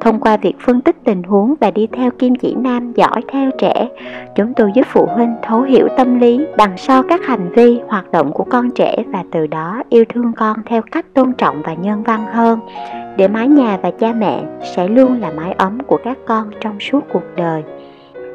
Thông 0.00 0.20
qua 0.20 0.36
việc 0.36 0.54
phân 0.60 0.80
tích 0.80 0.96
tình 1.04 1.22
huống 1.22 1.54
và 1.60 1.70
đi 1.70 1.88
theo 1.92 2.10
kim 2.10 2.34
chỉ 2.34 2.54
nam 2.54 2.92
giỏi 2.92 3.22
theo 3.28 3.50
trẻ, 3.58 3.88
chúng 4.34 4.54
tôi 4.54 4.70
giúp 4.74 4.86
phụ 4.86 5.06
huynh 5.06 5.34
thấu 5.42 5.62
hiểu 5.62 5.88
tâm 5.96 6.20
lý 6.20 6.40
đằng 6.56 6.76
sau 6.76 7.02
các 7.02 7.20
hành 7.24 7.52
vi, 7.52 7.80
hoạt 7.88 8.12
động 8.12 8.32
của 8.32 8.44
con 8.44 8.70
trẻ 8.70 8.96
và 9.06 9.24
từ 9.32 9.46
đó 9.46 9.82
yêu 9.88 10.04
thương 10.08 10.32
con 10.36 10.56
theo 10.66 10.82
cách 10.90 11.06
tôn 11.14 11.32
trọng 11.32 11.62
và 11.62 11.74
nhân 11.74 12.02
văn 12.02 12.26
hơn, 12.32 12.60
để 13.16 13.28
mái 13.28 13.48
nhà 13.48 13.78
và 13.82 13.90
cha 13.90 14.12
mẹ 14.12 14.42
sẽ 14.74 14.88
luôn 14.88 15.20
là 15.20 15.30
mái 15.36 15.52
ấm 15.52 15.78
của 15.86 15.98
các 16.04 16.18
con 16.26 16.50
trong 16.60 16.80
suốt 16.80 17.00
cuộc 17.12 17.24
đời. 17.36 17.62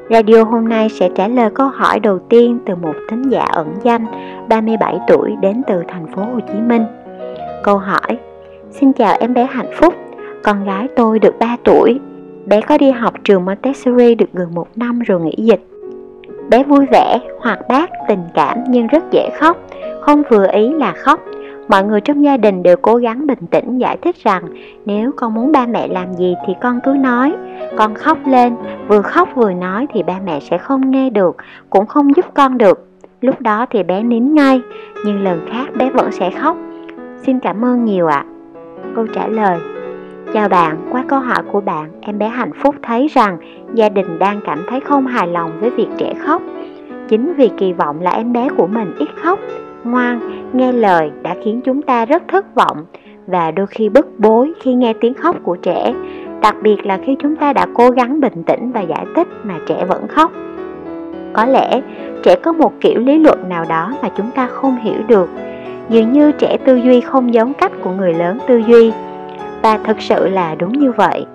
Radio 0.10 0.44
hôm 0.44 0.70
nay 0.70 0.90
sẽ 0.90 1.10
trả 1.16 1.28
lời 1.28 1.50
câu 1.56 1.68
hỏi 1.68 2.00
đầu 2.00 2.20
tiên 2.20 2.60
từ 2.66 2.76
một 2.76 2.96
thính 3.10 3.30
giả 3.30 3.44
ẩn 3.44 3.68
danh 3.84 4.06
37 4.50 5.00
tuổi 5.08 5.36
đến 5.42 5.62
từ 5.68 5.84
thành 5.88 6.08
phố 6.08 6.22
Hồ 6.22 6.40
Chí 6.54 6.60
Minh. 6.60 6.86
Câu 7.64 7.78
hỏi: 7.78 8.18
Xin 8.72 8.94
chào 8.94 9.18
em 9.20 9.34
bé 9.34 9.46
hạnh 9.46 9.72
phúc, 9.74 9.94
con 10.44 10.64
gái 10.64 10.88
tôi 10.96 11.20
được 11.20 11.40
3 11.40 11.58
tuổi, 11.64 12.00
bé 12.46 12.62
có 12.62 12.78
đi 12.78 12.92
học 12.92 13.14
trường 13.24 13.46
Montessori 13.46 14.16
được 14.16 14.34
gần 14.34 14.56
một 14.56 14.68
năm 14.76 15.00
rồi 15.00 15.22
nghỉ 15.22 15.36
dịch. 15.38 15.68
Bé 16.50 16.64
vui 16.64 16.86
vẻ, 16.92 17.20
hoạt 17.40 17.60
bát, 17.70 17.90
tình 18.08 18.24
cảm 18.34 18.58
nhưng 18.70 18.88
rất 18.88 19.04
dễ 19.12 19.30
khóc, 19.40 19.58
không 20.02 20.24
vừa 20.30 20.48
ý 20.52 20.74
là 20.74 20.92
khóc. 20.92 21.20
Mọi 21.68 21.84
người 21.84 22.02
trong 22.02 22.24
gia 22.24 22.38
đình 22.38 22.64
đều 22.64 22.76
cố 22.78 22.96
gắng 22.96 23.28
bình 23.28 23.40
tĩnh 23.52 23.78
giải 23.78 23.98
thích 23.98 24.16
rằng 24.24 24.44
nếu 24.86 25.12
con 25.16 25.34
muốn 25.34 25.52
ba 25.52 25.66
mẹ 25.66 25.88
làm 25.88 26.14
gì 26.14 26.36
thì 26.48 26.54
con 26.62 26.80
cứ 26.84 26.92
nói. 26.92 27.34
Con 27.78 27.94
khóc 27.94 28.18
lên, 28.28 28.56
vừa 28.88 29.02
khóc 29.02 29.30
vừa 29.36 29.52
nói 29.52 29.88
thì 29.94 30.04
ba 30.04 30.20
mẹ 30.26 30.40
sẽ 30.40 30.58
không 30.58 30.92
nghe 30.92 31.10
được, 31.10 31.36
cũng 31.70 31.86
không 31.86 32.16
giúp 32.16 32.26
con 32.34 32.58
được. 32.58 32.88
Lúc 33.22 33.42
đó 33.42 33.66
thì 33.70 33.84
bé 33.84 34.04
nín 34.04 34.34
ngay, 34.34 34.62
nhưng 35.06 35.24
lần 35.24 35.46
khác 35.52 35.66
bé 35.76 35.90
vẫn 35.90 36.12
sẽ 36.12 36.30
khóc. 36.30 36.58
Xin 37.26 37.40
cảm 37.40 37.66
ơn 37.66 37.86
nhiều 37.86 38.08
ạ. 38.08 38.26
À. 38.28 38.30
Câu 38.96 39.08
trả 39.08 39.28
lời 39.28 39.60
Chào 40.34 40.50
bạn, 40.50 40.78
qua 40.92 41.04
câu 41.08 41.20
hỏi 41.20 41.44
của 41.52 41.62
bạn, 41.62 41.90
em 42.02 42.18
bé 42.18 42.28
hạnh 42.28 42.52
phúc 42.64 42.76
thấy 42.82 43.08
rằng 43.08 43.38
gia 43.74 43.90
đình 43.90 44.20
đang 44.20 44.40
cảm 44.46 44.64
thấy 44.70 44.80
không 44.80 45.08
hài 45.08 45.28
lòng 45.28 45.52
với 45.60 45.70
việc 45.70 45.88
trẻ 45.98 46.14
khóc. 46.26 46.42
Chính 47.10 47.34
vì 47.34 47.50
kỳ 47.58 47.74
vọng 47.74 48.02
là 48.02 48.12
em 48.12 48.34
bé 48.34 48.50
của 48.58 48.68
mình 48.68 48.94
ít 49.00 49.10
khóc, 49.24 49.40
ngoan, 49.84 50.20
nghe 50.54 50.72
lời 50.72 51.12
đã 51.22 51.36
khiến 51.44 51.62
chúng 51.64 51.82
ta 51.82 52.06
rất 52.06 52.24
thất 52.28 52.56
vọng 52.56 52.86
và 53.28 53.52
đôi 53.52 53.68
khi 53.68 53.90
bức 53.90 54.20
bối 54.20 54.54
khi 54.62 54.74
nghe 54.74 54.94
tiếng 54.94 55.14
khóc 55.14 55.36
của 55.44 55.56
trẻ, 55.56 55.94
đặc 56.42 56.56
biệt 56.62 56.86
là 56.86 57.00
khi 57.06 57.16
chúng 57.20 57.36
ta 57.36 57.54
đã 57.54 57.68
cố 57.74 57.90
gắng 57.90 58.20
bình 58.20 58.44
tĩnh 58.44 58.72
và 58.72 58.82
giải 58.82 59.06
thích 59.16 59.28
mà 59.44 59.54
trẻ 59.66 59.86
vẫn 59.86 60.08
khóc. 60.08 60.32
Có 61.34 61.46
lẽ 61.46 61.82
trẻ 62.24 62.36
có 62.36 62.52
một 62.52 62.74
kiểu 62.82 63.00
lý 63.00 63.20
luận 63.20 63.50
nào 63.50 63.66
đó 63.70 63.94
mà 64.02 64.10
chúng 64.18 64.32
ta 64.32 64.48
không 64.48 64.76
hiểu 64.76 65.00
được, 65.08 65.30
dường 65.90 66.12
như 66.12 66.32
trẻ 66.32 66.58
tư 66.66 66.76
duy 66.76 67.02
không 67.02 67.34
giống 67.34 67.54
cách 67.54 67.72
của 67.82 67.92
người 67.92 68.14
lớn 68.14 68.38
tư 68.48 68.62
duy 68.68 68.92
và 69.64 69.78
thực 69.78 70.02
sự 70.02 70.30
là 70.30 70.56
đúng 70.56 70.72
như 70.72 70.92
vậy. 70.92 71.26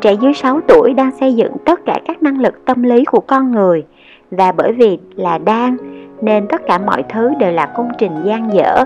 Trẻ 0.00 0.12
dưới 0.12 0.34
6 0.34 0.60
tuổi 0.68 0.94
đang 0.94 1.10
xây 1.10 1.34
dựng 1.34 1.52
tất 1.64 1.80
cả 1.86 2.00
các 2.06 2.22
năng 2.22 2.40
lực 2.40 2.64
tâm 2.64 2.82
lý 2.82 3.04
của 3.04 3.20
con 3.20 3.52
người 3.52 3.84
và 4.30 4.52
bởi 4.52 4.72
vì 4.72 4.98
là 5.16 5.38
đang 5.38 5.76
nên 6.20 6.46
tất 6.48 6.62
cả 6.66 6.78
mọi 6.78 7.02
thứ 7.08 7.30
đều 7.38 7.52
là 7.52 7.66
công 7.66 7.88
trình 7.98 8.12
gian 8.24 8.52
dở. 8.52 8.84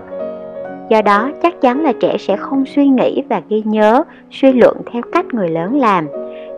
Do 0.88 1.02
đó 1.02 1.30
chắc 1.42 1.60
chắn 1.60 1.82
là 1.82 1.92
trẻ 2.00 2.16
sẽ 2.18 2.36
không 2.36 2.66
suy 2.66 2.88
nghĩ 2.88 3.22
và 3.28 3.42
ghi 3.48 3.62
nhớ, 3.66 4.04
suy 4.30 4.52
luận 4.52 4.76
theo 4.92 5.02
cách 5.12 5.34
người 5.34 5.48
lớn 5.48 5.80
làm. 5.80 6.08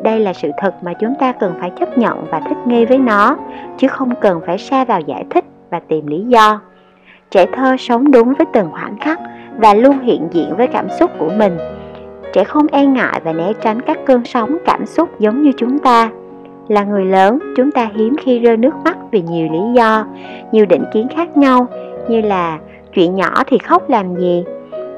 Đây 0.03 0.21
là 0.21 0.33
sự 0.33 0.51
thật 0.59 0.75
mà 0.83 0.93
chúng 0.93 1.15
ta 1.21 1.33
cần 1.33 1.53
phải 1.61 1.71
chấp 1.81 1.99
nhận 1.99 2.25
và 2.31 2.41
thích 2.41 2.59
nghi 2.67 2.85
với 2.85 2.99
nó, 2.99 3.37
chứ 3.79 3.89
không 3.89 4.15
cần 4.21 4.41
phải 4.47 4.59
xa 4.59 4.85
vào 4.85 5.01
giải 5.01 5.25
thích 5.31 5.45
và 5.71 5.81
tìm 5.89 6.07
lý 6.07 6.21
do. 6.21 6.61
Trẻ 7.31 7.47
thơ 7.53 7.77
sống 7.79 8.11
đúng 8.11 8.35
với 8.39 8.47
từng 8.53 8.71
khoảnh 8.73 8.99
khắc 9.01 9.21
và 9.57 9.75
luôn 9.75 9.99
hiện 9.99 10.29
diện 10.31 10.57
với 10.57 10.67
cảm 10.67 10.87
xúc 10.99 11.11
của 11.19 11.31
mình 11.39 11.57
trẻ 12.33 12.45
không 12.45 12.67
e 12.73 12.87
ngại 12.87 13.21
và 13.25 13.33
né 13.33 13.53
tránh 13.61 13.81
các 13.81 13.99
cơn 14.07 14.25
sóng 14.25 14.59
cảm 14.65 14.87
xúc 14.87 15.21
giống 15.21 15.43
như 15.43 15.53
chúng 15.57 15.79
ta. 15.79 16.11
Là 16.69 16.85
người 16.85 17.05
lớn, 17.05 17.39
chúng 17.57 17.71
ta 17.71 17.89
hiếm 17.95 18.17
khi 18.21 18.39
rơi 18.39 18.57
nước 18.57 18.75
mắt 18.85 18.97
vì 19.11 19.23
nhiều 19.23 19.49
lý 19.53 19.75
do, 19.75 20.07
nhiều 20.53 20.67
định 20.67 20.85
kiến 20.93 21.09
khác 21.17 21.37
nhau, 21.37 21.67
như 22.09 22.21
là 22.21 22.59
chuyện 22.95 23.15
nhỏ 23.15 23.43
thì 23.47 23.59
khóc 23.59 23.91
làm 23.91 24.17
gì, 24.17 24.45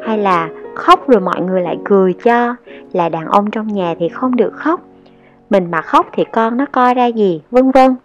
hay 0.02 0.18
là 0.18 0.48
khóc 0.74 1.08
rồi 1.08 1.20
mọi 1.20 1.40
người 1.40 1.62
lại 1.62 1.78
cười 1.84 2.12
cho, 2.24 2.56
là 2.92 3.08
đàn 3.08 3.26
ông 3.26 3.50
trong 3.50 3.68
nhà 3.68 3.94
thì 3.98 4.08
không 4.08 4.36
được 4.36 4.52
khóc, 4.54 4.80
mình 5.50 5.70
mà 5.70 5.80
khóc 5.80 6.06
thì 6.12 6.24
con 6.32 6.56
nó 6.56 6.66
coi 6.72 6.94
ra 6.94 7.06
gì, 7.06 7.42
vân 7.50 7.70
vân. 7.70 7.96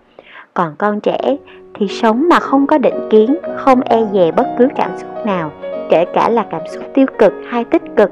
Còn 0.53 0.75
con 0.77 0.99
trẻ 0.99 1.37
thì 1.73 1.87
sống 1.87 2.29
mà 2.29 2.39
không 2.39 2.67
có 2.67 2.77
định 2.77 3.09
kiến, 3.09 3.35
không 3.57 3.81
e 3.81 4.05
dè 4.13 4.31
bất 4.31 4.47
cứ 4.57 4.67
cảm 4.75 4.91
xúc 4.97 5.25
nào, 5.25 5.51
kể 5.89 6.05
cả 6.13 6.29
là 6.29 6.45
cảm 6.51 6.61
xúc 6.71 6.83
tiêu 6.93 7.05
cực 7.17 7.33
hay 7.49 7.63
tích 7.63 7.81
cực 7.95 8.11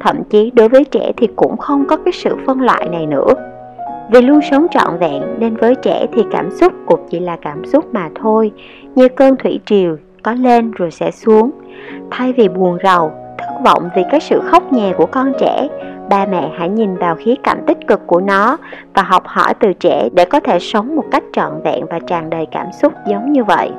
thậm 0.00 0.24
chí 0.30 0.50
đối 0.54 0.68
với 0.68 0.84
trẻ 0.84 1.12
thì 1.16 1.28
cũng 1.36 1.56
không 1.56 1.84
có 1.88 1.96
cái 1.96 2.12
sự 2.12 2.36
phân 2.46 2.60
loại 2.60 2.88
này 2.88 3.06
nữa. 3.06 3.34
Vì 4.10 4.22
luôn 4.22 4.40
sống 4.50 4.66
trọn 4.70 4.98
vẹn, 4.98 5.22
nên 5.38 5.56
với 5.56 5.74
trẻ 5.74 6.06
thì 6.12 6.22
cảm 6.30 6.50
xúc 6.50 6.72
cũng 6.86 7.00
chỉ 7.10 7.20
là 7.20 7.36
cảm 7.36 7.64
xúc 7.64 7.94
mà 7.94 8.08
thôi. 8.14 8.52
Như 8.94 9.08
cơn 9.08 9.36
thủy 9.36 9.60
triều 9.66 9.96
có 10.22 10.32
lên 10.32 10.70
rồi 10.70 10.90
sẽ 10.90 11.10
xuống. 11.10 11.50
Thay 12.10 12.32
vì 12.32 12.48
buồn 12.48 12.78
rầu, 12.84 13.10
thất 13.38 13.54
vọng 13.64 13.88
vì 13.96 14.02
cái 14.10 14.20
sự 14.20 14.40
khóc 14.44 14.72
nhè 14.72 14.92
của 14.96 15.06
con 15.06 15.32
trẻ, 15.40 15.68
ba 16.10 16.26
mẹ 16.26 16.50
hãy 16.58 16.68
nhìn 16.68 16.96
vào 16.96 17.16
khía 17.16 17.34
cạnh 17.42 17.64
tích 17.66 17.78
cực 17.86 18.06
của 18.06 18.20
nó 18.20 18.56
và 18.94 19.02
học 19.02 19.22
hỏi 19.26 19.54
từ 19.60 19.72
trẻ 19.72 20.08
để 20.12 20.24
có 20.24 20.40
thể 20.40 20.58
sống 20.58 20.96
một 20.96 21.04
cách 21.10 21.22
trọn 21.32 21.52
vẹn 21.64 21.86
và 21.90 21.98
tràn 22.06 22.30
đầy 22.30 22.46
cảm 22.50 22.66
xúc 22.82 22.92
giống 23.06 23.32
như 23.32 23.44
vậy 23.44 23.70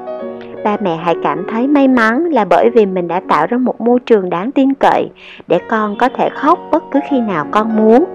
ba 0.63 0.77
mẹ 0.81 0.95
hãy 0.95 1.15
cảm 1.23 1.45
thấy 1.51 1.67
may 1.67 1.87
mắn 1.87 2.23
là 2.25 2.45
bởi 2.45 2.69
vì 2.69 2.85
mình 2.85 3.07
đã 3.07 3.21
tạo 3.29 3.47
ra 3.49 3.57
một 3.57 3.81
môi 3.81 3.99
trường 3.99 4.29
đáng 4.29 4.51
tin 4.51 4.73
cậy 4.73 5.09
để 5.47 5.59
con 5.69 5.95
có 5.97 6.09
thể 6.09 6.29
khóc 6.29 6.59
bất 6.71 6.83
cứ 6.91 6.99
khi 7.09 7.19
nào 7.19 7.45
con 7.51 7.75
muốn. 7.75 8.05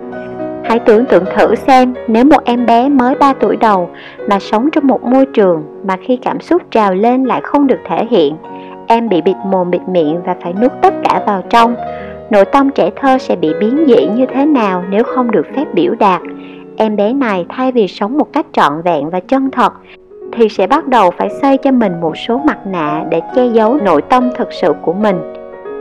Hãy 0.64 0.78
tưởng 0.78 1.06
tượng 1.06 1.24
thử 1.36 1.54
xem 1.54 1.94
nếu 2.08 2.24
một 2.24 2.44
em 2.44 2.66
bé 2.66 2.88
mới 2.88 3.14
3 3.14 3.32
tuổi 3.32 3.56
đầu 3.56 3.90
mà 4.28 4.38
sống 4.38 4.70
trong 4.70 4.86
một 4.86 5.02
môi 5.02 5.26
trường 5.26 5.64
mà 5.84 5.96
khi 5.96 6.16
cảm 6.16 6.40
xúc 6.40 6.62
trào 6.70 6.94
lên 6.94 7.24
lại 7.24 7.40
không 7.44 7.66
được 7.66 7.78
thể 7.84 8.06
hiện, 8.10 8.36
em 8.86 9.08
bị 9.08 9.20
bịt 9.20 9.36
mồm 9.46 9.70
bịt 9.70 9.82
miệng 9.88 10.20
và 10.24 10.36
phải 10.42 10.52
nuốt 10.52 10.72
tất 10.82 10.94
cả 11.04 11.22
vào 11.26 11.42
trong. 11.50 11.74
Nội 12.30 12.44
tâm 12.44 12.70
trẻ 12.70 12.90
thơ 12.96 13.18
sẽ 13.18 13.36
bị 13.36 13.52
biến 13.60 13.84
dị 13.86 14.06
như 14.06 14.26
thế 14.26 14.46
nào 14.46 14.84
nếu 14.90 15.04
không 15.04 15.30
được 15.30 15.46
phép 15.56 15.64
biểu 15.74 15.94
đạt. 15.98 16.22
Em 16.76 16.96
bé 16.96 17.12
này 17.12 17.46
thay 17.48 17.72
vì 17.72 17.88
sống 17.88 18.18
một 18.18 18.32
cách 18.32 18.46
trọn 18.52 18.72
vẹn 18.84 19.10
và 19.10 19.20
chân 19.20 19.50
thật 19.50 19.72
thì 20.32 20.48
sẽ 20.48 20.66
bắt 20.66 20.88
đầu 20.88 21.10
phải 21.10 21.30
xây 21.42 21.56
cho 21.56 21.70
mình 21.70 22.00
một 22.00 22.16
số 22.16 22.40
mặt 22.46 22.58
nạ 22.66 23.04
để 23.10 23.20
che 23.34 23.46
giấu 23.46 23.74
nội 23.74 24.02
tâm 24.02 24.30
thực 24.36 24.52
sự 24.52 24.72
của 24.82 24.92
mình. 24.92 25.16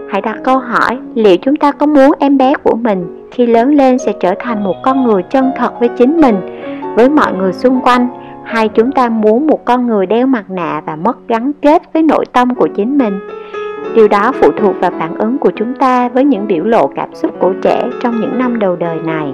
Hãy 0.10 0.22
đặt 0.22 0.38
câu 0.44 0.58
hỏi, 0.58 0.98
liệu 1.16 1.38
chúng 1.38 1.56
ta 1.56 1.72
có 1.72 1.86
muốn 1.86 2.12
em 2.20 2.38
bé 2.38 2.54
của 2.64 2.76
mình 2.76 3.28
khi 3.32 3.48
lớn 3.48 3.76
lên 3.76 4.00
sẽ 4.00 4.14
trở 4.20 4.34
thành 4.40 4.64
một 4.64 4.76
con 4.84 5.04
người 5.04 5.24
chân 5.24 5.52
thật 5.58 5.80
với 5.80 5.90
chính 5.90 6.22
mình, 6.22 6.36
với 6.96 7.10
mọi 7.10 7.34
người 7.34 7.54
xung 7.54 7.82
quanh, 7.82 8.08
hay 8.44 8.70
chúng 8.70 8.92
ta 8.92 9.10
muốn 9.10 9.48
một 9.48 9.66
con 9.66 9.88
người 9.88 10.06
đeo 10.06 10.28
mặt 10.28 10.50
nạ 10.50 10.82
và 10.86 10.96
mất 10.96 11.28
gắn 11.28 11.52
kết 11.62 11.94
với 11.94 12.04
nội 12.04 12.26
tâm 12.34 12.56
của 12.56 12.68
chính 12.76 12.98
mình? 12.98 13.20
Điều 13.96 14.08
đó 14.08 14.32
phụ 14.42 14.52
thuộc 14.58 14.76
vào 14.80 14.92
phản 15.00 15.18
ứng 15.18 15.38
của 15.38 15.52
chúng 15.56 15.74
ta 15.76 16.10
với 16.10 16.24
những 16.24 16.48
biểu 16.48 16.64
lộ 16.64 16.88
cảm 16.88 17.16
xúc 17.16 17.32
của 17.40 17.54
trẻ 17.62 17.90
trong 18.00 18.22
những 18.22 18.38
năm 18.38 18.60
đầu 18.60 18.76
đời 18.76 18.98
này. 19.06 19.34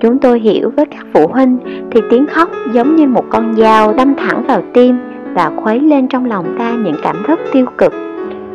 Chúng 0.00 0.18
tôi 0.18 0.40
hiểu 0.40 0.72
với 0.76 0.86
các 0.86 1.06
phụ 1.12 1.26
huynh 1.26 1.58
thì 1.90 2.00
tiếng 2.10 2.26
khóc 2.26 2.48
giống 2.72 2.96
như 2.96 3.06
một 3.06 3.24
con 3.30 3.54
dao 3.56 3.92
đâm 3.92 4.14
thẳng 4.14 4.44
vào 4.48 4.62
tim 4.74 4.98
và 5.34 5.50
khuấy 5.56 5.80
lên 5.80 6.08
trong 6.08 6.24
lòng 6.24 6.56
ta 6.58 6.72
những 6.72 6.96
cảm 7.02 7.16
thức 7.26 7.40
tiêu 7.52 7.66
cực. 7.78 7.92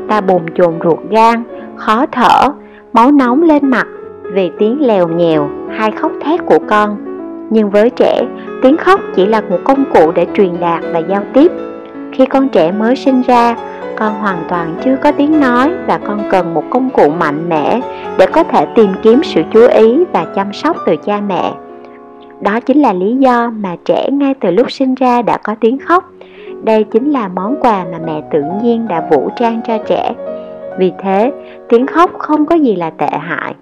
Ta 0.08 0.22
bồn 0.22 0.42
chồn 0.56 0.74
ruột 0.84 1.00
gan, 1.10 1.44
khó 1.76 2.06
thở, 2.12 2.52
máu 2.94 3.12
nóng 3.12 3.42
lên 3.42 3.70
mặt 3.70 3.88
vì 4.34 4.52
tiếng 4.60 4.88
lèo 4.88 5.08
nhèo 5.08 5.50
hay 5.70 5.92
khóc 5.92 6.12
thét 6.22 6.46
của 6.46 6.60
con. 6.68 6.98
Nhưng 7.50 7.70
với 7.70 7.90
trẻ, 7.90 8.22
tiếng 8.62 8.78
khóc 8.78 9.00
chỉ 9.16 9.26
là 9.26 9.42
một 9.42 9.60
công 9.64 9.86
cụ 9.94 10.12
để 10.16 10.28
truyền 10.34 10.60
đạt 10.60 10.84
và 10.94 11.00
giao 11.00 11.24
tiếp. 11.34 11.52
Khi 12.16 12.26
con 12.26 12.50
trẻ 12.50 12.72
mới 12.72 12.96
sinh 12.96 13.22
ra, 13.22 13.56
con 13.96 14.14
hoàn 14.14 14.44
toàn 14.50 14.76
chưa 14.84 14.96
có 15.04 15.12
tiếng 15.12 15.40
nói 15.40 15.72
và 15.88 15.98
con 15.98 16.20
cần 16.32 16.54
một 16.54 16.64
công 16.70 16.90
cụ 16.90 17.10
mạnh 17.10 17.50
mẽ 17.50 17.82
để 18.18 18.26
có 18.26 18.44
thể 18.44 18.66
tìm 18.76 18.90
kiếm 19.02 19.24
sự 19.24 19.42
chú 19.54 19.68
ý 19.68 20.06
và 20.14 20.26
chăm 20.36 20.54
sóc 20.54 20.78
từ 20.86 20.96
cha 20.96 21.22
mẹ. 21.28 21.52
Đó 22.42 22.60
chính 22.60 22.82
là 22.82 22.94
lý 22.94 23.16
do 23.16 23.50
mà 23.50 23.76
trẻ 23.86 24.10
ngay 24.12 24.34
từ 24.34 24.52
lúc 24.52 24.72
sinh 24.72 24.96
ra 24.96 25.22
đã 25.22 25.38
có 25.38 25.56
tiếng 25.60 25.78
khóc. 25.80 26.12
Đây 26.64 26.84
chính 26.84 27.12
là 27.12 27.28
món 27.28 27.56
quà 27.62 27.86
mà 27.92 27.98
mẹ 28.06 28.22
tự 28.32 28.44
nhiên 28.64 28.88
đã 28.88 29.08
vũ 29.12 29.30
trang 29.36 29.62
cho 29.68 29.78
trẻ. 29.78 30.14
Vì 30.78 30.92
thế 31.04 31.32
tiếng 31.70 31.88
khóc 31.88 32.12
không 32.18 32.46
có 32.46 32.56
gì 32.56 32.76
là 32.76 32.90
tệ 32.90 33.10
hại. 33.20 33.54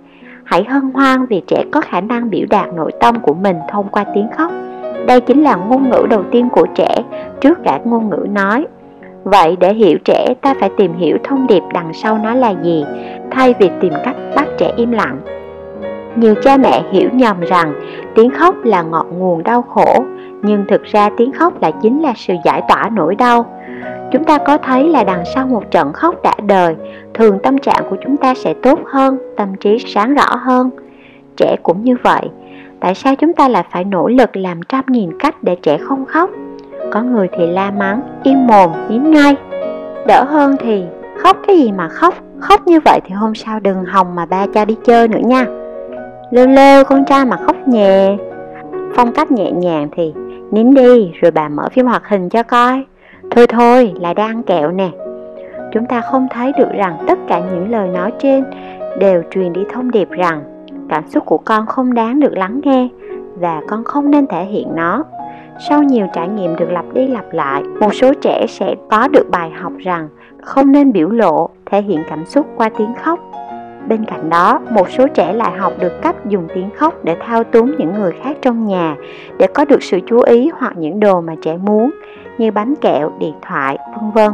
Hãy 0.44 0.64
hân 0.64 0.92
hoan 0.94 1.26
vì 1.26 1.42
trẻ 1.48 1.64
có 1.72 1.82
khả 1.82 2.02
năng 2.02 2.30
biểu 2.30 2.46
đạt 2.50 2.74
nội 2.76 2.92
tâm 3.00 3.20
của 3.20 3.34
mình 3.34 3.56
thông 3.70 3.88
qua 3.92 4.06
tiếng 4.16 4.28
khóc. 4.38 4.52
Đây 5.08 5.22
chính 5.22 5.44
là 5.44 5.56
ngôn 5.56 5.90
ngữ 5.90 6.06
đầu 6.10 6.24
tiên 6.32 6.50
của 6.50 6.68
trẻ 6.76 6.96
trước 7.42 7.58
cả 7.64 7.80
ngôn 7.86 8.10
ngữ 8.10 8.28
nói. 8.32 8.68
Vậy 9.24 9.58
để 9.60 9.74
hiểu 9.74 9.98
trẻ 10.06 10.34
ta 10.42 10.54
phải 10.60 10.70
tìm 10.78 10.94
hiểu 10.94 11.18
thông 11.24 11.48
điệp 11.48 11.64
đằng 11.74 11.94
sau 11.94 12.18
nó 12.18 12.34
là 12.34 12.54
gì, 12.64 12.86
thay 13.32 13.54
vì 13.60 13.70
tìm 13.82 13.94
cách 14.06 14.16
bắt 14.36 14.48
trẻ 14.58 14.72
im 14.78 14.92
lặng. 14.92 15.20
Nhiều 16.16 16.36
cha 16.44 16.58
mẹ 16.58 16.84
hiểu 16.92 17.10
nhầm 17.14 17.40
rằng 17.42 17.74
tiếng 18.16 18.30
khóc 18.30 18.56
là 18.64 18.82
ngọn 18.82 19.20
nguồn 19.20 19.44
đau 19.44 19.62
khổ, 19.62 20.04
nhưng 20.42 20.66
thực 20.68 20.84
ra 20.84 21.10
tiếng 21.18 21.32
khóc 21.32 21.62
lại 21.62 21.74
chính 21.82 22.02
là 22.02 22.14
sự 22.16 22.34
giải 22.46 22.62
tỏa 22.70 22.90
nỗi 22.94 23.16
đau. 23.16 23.46
Chúng 24.12 24.24
ta 24.24 24.38
có 24.38 24.58
thấy 24.58 24.90
là 24.90 25.04
đằng 25.04 25.24
sau 25.36 25.48
một 25.48 25.72
trận 25.72 25.94
khóc 25.94 26.16
đã 26.24 26.34
đời, 26.46 26.76
thường 27.14 27.40
tâm 27.44 27.58
trạng 27.58 27.90
của 27.90 27.96
chúng 28.04 28.18
ta 28.18 28.34
sẽ 28.34 28.54
tốt 28.54 28.80
hơn, 28.86 29.18
tâm 29.38 29.56
trí 29.56 29.78
sáng 29.80 30.14
rõ 30.14 30.36
hơn. 30.36 30.70
Trẻ 31.38 31.56
cũng 31.64 31.84
như 31.84 31.96
vậy, 32.04 32.30
tại 32.84 32.96
sao 32.96 33.16
chúng 33.16 33.34
ta 33.34 33.48
lại 33.48 33.64
phải 33.72 33.84
nỗ 33.84 34.08
lực 34.08 34.38
làm 34.38 34.62
trăm 34.62 34.84
nghìn 34.88 35.10
cách 35.20 35.36
để 35.44 35.56
trẻ 35.62 35.78
không 35.78 36.06
khóc? 36.06 36.30
Có 36.92 37.02
người 37.02 37.28
thì 37.38 37.48
la 37.48 37.72
mắng, 37.72 38.02
im 38.24 38.48
mồm, 38.48 38.72
nín 38.90 39.12
ngay. 39.12 39.36
Đỡ 40.08 40.24
hơn 40.24 40.56
thì 40.60 40.84
khóc 41.18 41.38
cái 41.48 41.58
gì 41.58 41.72
mà 41.72 41.90
khóc, 41.90 42.14
khóc 42.40 42.68
như 42.68 42.80
vậy 42.86 43.00
thì 43.06 43.14
hôm 43.14 43.36
sau 43.36 43.60
đừng 43.60 43.86
hòng 43.86 44.16
mà 44.16 44.26
ba 44.26 44.46
cho 44.54 44.66
đi 44.66 44.76
chơi 44.84 45.08
nữa 45.08 45.20
nha. 45.24 45.46
Lêu 46.32 46.48
lêu 46.48 46.84
con 46.84 47.06
trai 47.06 47.26
mà 47.26 47.38
khóc 47.38 47.56
nhẹ 47.68 48.18
Phong 48.96 49.12
cách 49.12 49.32
nhẹ 49.32 49.52
nhàng 49.52 49.88
thì 49.96 50.14
nín 50.52 50.74
đi 50.74 51.12
rồi 51.22 51.32
bà 51.32 51.50
mở 51.50 51.70
phim 51.72 51.86
hoạt 51.86 52.08
hình 52.08 52.30
cho 52.30 52.44
coi 52.44 52.86
Thôi 53.32 53.48
thôi 53.48 53.94
lại 54.02 54.14
đang 54.14 54.28
ăn 54.28 54.44
kẹo 54.44 54.72
nè 54.72 54.90
Chúng 55.74 55.86
ta 55.86 56.02
không 56.02 56.28
thấy 56.32 56.52
được 56.58 56.70
rằng 56.74 56.98
tất 57.08 57.20
cả 57.28 57.40
những 57.40 57.72
lời 57.72 57.88
nói 57.88 58.12
trên 58.20 58.44
đều 59.00 59.24
truyền 59.32 59.54
đi 59.54 59.62
thông 59.74 59.92
điệp 59.92 60.10
rằng 60.10 60.53
cảm 60.90 61.08
xúc 61.08 61.26
của 61.26 61.38
con 61.38 61.66
không 61.66 61.94
đáng 61.94 62.20
được 62.20 62.38
lắng 62.38 62.62
nghe 62.64 62.90
và 63.36 63.62
con 63.68 63.84
không 63.84 64.12
nên 64.12 64.28
thể 64.28 64.46
hiện 64.46 64.68
nó. 64.76 65.04
Sau 65.70 65.84
nhiều 65.84 66.08
trải 66.14 66.28
nghiệm 66.28 66.56
được 66.56 66.72
lặp 66.72 66.86
đi 66.94 67.08
lặp 67.08 67.34
lại, 67.34 67.64
một 67.80 67.94
số 67.94 68.14
trẻ 68.22 68.46
sẽ 68.50 68.76
có 68.90 69.08
được 69.08 69.30
bài 69.32 69.52
học 69.52 69.74
rằng 69.80 70.10
không 70.42 70.72
nên 70.72 70.92
biểu 70.92 71.10
lộ, 71.10 71.50
thể 71.66 71.82
hiện 71.82 72.04
cảm 72.10 72.26
xúc 72.26 72.46
qua 72.58 72.70
tiếng 72.78 72.94
khóc 73.04 73.20
Bên 73.88 74.06
cạnh 74.06 74.30
đó, 74.30 74.60
một 74.70 74.90
số 74.90 75.08
trẻ 75.08 75.34
lại 75.34 75.52
học 75.52 75.74
được 75.80 76.02
cách 76.02 76.16
dùng 76.26 76.48
tiếng 76.54 76.70
khóc 76.78 76.94
để 77.04 77.16
thao 77.20 77.44
túng 77.44 77.78
những 77.78 77.94
người 77.94 78.12
khác 78.24 78.38
trong 78.42 78.68
nhà 78.68 78.96
để 79.38 79.48
có 79.48 79.66
được 79.66 79.84
sự 79.84 80.00
chú 80.08 80.22
ý 80.22 80.50
hoặc 80.54 80.74
những 80.78 81.00
đồ 81.00 81.22
mà 81.22 81.36
trẻ 81.42 81.58
muốn 81.58 81.92
như 82.38 82.52
bánh 82.52 82.76
kẹo, 82.76 83.12
điện 83.20 83.34
thoại, 83.42 83.78
vân 83.96 84.12
vân. 84.12 84.32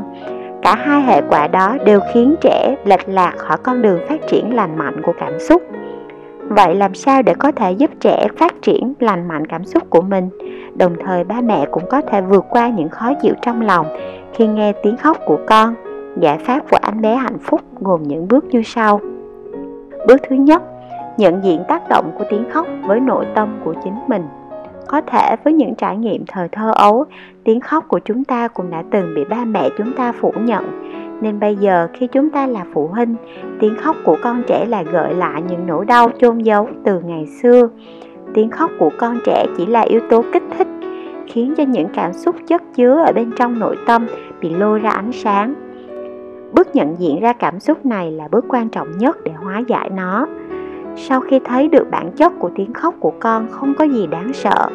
Cả 0.62 0.76
hai 0.76 1.02
hệ 1.02 1.22
quả 1.30 1.48
đó 1.48 1.78
đều 1.86 2.00
khiến 2.14 2.36
trẻ 2.42 2.76
lệch 2.86 3.10
lạc 3.10 3.34
khỏi 3.38 3.58
con 3.64 3.82
đường 3.82 4.00
phát 4.10 4.28
triển 4.28 4.56
lành 4.56 4.78
mạnh 4.78 5.02
của 5.04 5.14
cảm 5.20 5.40
xúc. 5.40 5.62
Vậy 6.50 6.76
làm 6.76 6.94
sao 6.94 7.22
để 7.22 7.34
có 7.34 7.52
thể 7.52 7.72
giúp 7.72 7.92
trẻ 8.00 8.28
phát 8.38 8.56
triển 8.62 8.94
lành 9.00 9.28
mạnh 9.28 9.48
cảm 9.48 9.66
xúc 9.66 9.84
của 9.90 10.02
mình? 10.02 10.30
Đồng 10.76 10.96
thời 11.06 11.24
ba 11.24 11.42
mẹ 11.42 11.66
cũng 11.72 11.84
có 11.90 12.02
thể 12.02 12.22
vượt 12.22 12.46
qua 12.50 12.70
những 12.70 12.90
khó 12.90 13.14
chịu 13.22 13.34
trong 13.42 13.62
lòng 13.62 13.88
khi 14.34 14.48
nghe 14.48 14.74
tiếng 14.84 14.98
khóc 14.98 15.18
của 15.26 15.40
con. 15.48 15.76
Giải 16.20 16.38
pháp 16.38 16.60
của 16.72 16.78
anh 16.82 17.02
bé 17.02 17.16
hạnh 17.16 17.38
phúc 17.40 17.62
gồm 17.80 18.04
những 18.04 18.28
bước 18.28 18.46
như 18.46 18.62
sau. 18.66 19.00
Bước 20.08 20.18
thứ 20.30 20.36
nhất, 20.36 20.62
nhận 21.18 21.44
diện 21.44 21.64
tác 21.68 21.90
động 21.90 22.12
của 22.18 22.26
tiếng 22.30 22.50
khóc 22.52 22.68
với 22.86 23.00
nội 23.00 23.26
tâm 23.36 23.60
của 23.64 23.74
chính 23.84 23.96
mình. 24.08 24.24
Có 24.88 25.02
thể 25.02 25.36
với 25.44 25.54
những 25.54 25.76
trải 25.76 25.98
nghiệm 25.98 26.24
thời 26.28 26.48
thơ 26.48 26.72
ấu, 26.76 27.06
tiếng 27.44 27.60
khóc 27.60 27.86
của 27.88 28.00
chúng 28.06 28.24
ta 28.24 28.48
cũng 28.48 28.70
đã 28.70 28.84
từng 28.92 29.14
bị 29.16 29.26
ba 29.30 29.46
mẹ 29.46 29.70
chúng 29.78 29.94
ta 29.94 30.12
phủ 30.12 30.34
nhận. 30.42 30.79
Nên 31.22 31.40
bây 31.40 31.56
giờ 31.56 31.88
khi 31.94 32.08
chúng 32.08 32.30
ta 32.30 32.48
là 32.48 32.66
phụ 32.74 32.88
huynh, 32.88 33.16
tiếng 33.60 33.76
khóc 33.76 33.96
của 34.04 34.18
con 34.24 34.44
trẻ 34.48 34.66
là 34.66 34.84
gợi 34.84 35.14
lại 35.14 35.42
những 35.50 35.68
nỗi 35.68 35.86
đau 35.86 36.12
chôn 36.20 36.38
giấu 36.38 36.68
từ 36.86 37.00
ngày 37.00 37.26
xưa. 37.42 37.70
Tiếng 38.34 38.50
khóc 38.50 38.72
của 38.80 38.90
con 38.98 39.20
trẻ 39.26 39.46
chỉ 39.58 39.66
là 39.66 39.82
yếu 39.82 40.00
tố 40.10 40.24
kích 40.34 40.44
thích, 40.58 40.68
khiến 41.28 41.54
cho 41.58 41.64
những 41.64 41.88
cảm 41.94 42.14
xúc 42.14 42.36
chất 42.48 42.62
chứa 42.76 43.04
ở 43.06 43.12
bên 43.14 43.32
trong 43.38 43.60
nội 43.60 43.78
tâm 43.86 44.08
bị 44.42 44.50
lôi 44.50 44.80
ra 44.80 44.90
ánh 44.90 45.12
sáng. 45.12 45.54
Bước 46.54 46.76
nhận 46.76 46.96
diện 47.00 47.20
ra 47.20 47.34
cảm 47.34 47.60
xúc 47.60 47.86
này 47.86 48.12
là 48.12 48.28
bước 48.32 48.46
quan 48.48 48.70
trọng 48.70 48.98
nhất 48.98 49.18
để 49.24 49.32
hóa 49.32 49.60
giải 49.68 49.90
nó. 49.90 50.28
Sau 50.96 51.22
khi 51.22 51.40
thấy 51.46 51.68
được 51.68 51.92
bản 51.92 52.12
chất 52.12 52.34
của 52.40 52.50
tiếng 52.56 52.74
khóc 52.74 52.96
của 53.00 53.14
con 53.20 53.48
không 53.52 53.74
có 53.74 53.86
gì 53.86 54.08
đáng 54.08 54.34
sợ. 54.34 54.70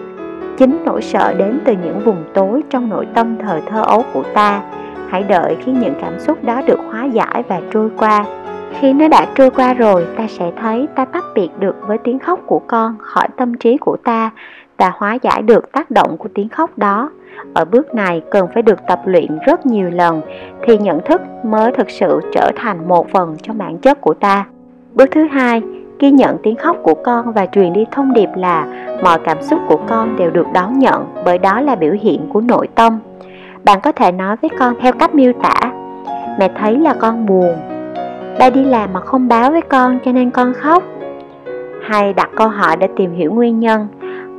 Chính 0.58 0.78
nỗi 0.84 1.02
sợ 1.02 1.34
đến 1.38 1.58
từ 1.64 1.72
những 1.84 2.00
vùng 2.04 2.24
tối 2.34 2.62
trong 2.70 2.88
nội 2.88 3.06
tâm 3.14 3.36
thời 3.38 3.60
thơ 3.60 3.82
ấu 3.82 4.04
của 4.12 4.22
ta 4.34 4.62
hãy 5.14 5.22
đợi 5.22 5.56
khi 5.64 5.72
những 5.72 5.94
cảm 6.00 6.18
xúc 6.18 6.44
đó 6.44 6.62
được 6.66 6.78
hóa 6.90 7.04
giải 7.04 7.42
và 7.48 7.60
trôi 7.70 7.90
qua 7.98 8.24
khi 8.80 8.92
nó 8.92 9.08
đã 9.08 9.26
trôi 9.34 9.50
qua 9.50 9.74
rồi 9.74 10.06
ta 10.16 10.26
sẽ 10.28 10.52
thấy 10.60 10.86
ta 10.94 11.04
tách 11.04 11.24
biệt 11.34 11.48
được 11.58 11.76
với 11.86 11.98
tiếng 11.98 12.18
khóc 12.18 12.40
của 12.46 12.60
con 12.66 12.96
khỏi 12.98 13.28
tâm 13.36 13.54
trí 13.54 13.76
của 13.76 13.96
ta 14.04 14.30
và 14.78 14.92
hóa 14.94 15.18
giải 15.22 15.42
được 15.42 15.72
tác 15.72 15.90
động 15.90 16.16
của 16.16 16.28
tiếng 16.34 16.48
khóc 16.48 16.78
đó 16.78 17.10
ở 17.54 17.64
bước 17.64 17.94
này 17.94 18.22
cần 18.30 18.48
phải 18.54 18.62
được 18.62 18.78
tập 18.88 19.00
luyện 19.04 19.38
rất 19.46 19.66
nhiều 19.66 19.90
lần 19.90 20.20
thì 20.66 20.78
nhận 20.78 21.00
thức 21.04 21.22
mới 21.44 21.72
thực 21.72 21.90
sự 21.90 22.20
trở 22.32 22.50
thành 22.56 22.88
một 22.88 23.08
phần 23.12 23.36
trong 23.42 23.58
bản 23.58 23.78
chất 23.78 24.00
của 24.00 24.14
ta. 24.14 24.46
Bước 24.94 25.08
thứ 25.10 25.22
hai, 25.24 25.62
ghi 25.98 26.10
nhận 26.10 26.36
tiếng 26.42 26.56
khóc 26.56 26.76
của 26.82 26.94
con 26.94 27.32
và 27.32 27.46
truyền 27.46 27.72
đi 27.72 27.84
thông 27.90 28.12
điệp 28.12 28.28
là 28.36 28.66
mọi 29.02 29.18
cảm 29.24 29.42
xúc 29.42 29.58
của 29.68 29.80
con 29.88 30.16
đều 30.16 30.30
được 30.30 30.46
đón 30.54 30.78
nhận 30.78 31.06
bởi 31.24 31.38
đó 31.38 31.60
là 31.60 31.74
biểu 31.74 31.92
hiện 32.00 32.20
của 32.32 32.40
nội 32.40 32.68
tâm. 32.74 32.98
Bạn 33.64 33.80
có 33.80 33.92
thể 33.92 34.12
nói 34.12 34.36
với 34.42 34.50
con 34.58 34.74
theo 34.80 34.92
cách 34.92 35.14
miêu 35.14 35.32
tả. 35.42 35.72
Mẹ 36.38 36.50
thấy 36.58 36.78
là 36.78 36.94
con 36.94 37.26
buồn. 37.26 37.56
Ba 38.38 38.50
đi 38.50 38.64
làm 38.64 38.92
mà 38.92 39.00
không 39.00 39.28
báo 39.28 39.50
với 39.50 39.62
con 39.62 39.98
cho 40.04 40.12
nên 40.12 40.30
con 40.30 40.54
khóc. 40.54 40.82
Hay 41.82 42.12
đặt 42.12 42.30
câu 42.36 42.48
hỏi 42.48 42.76
để 42.76 42.88
tìm 42.96 43.12
hiểu 43.12 43.32
nguyên 43.32 43.60
nhân. 43.60 43.88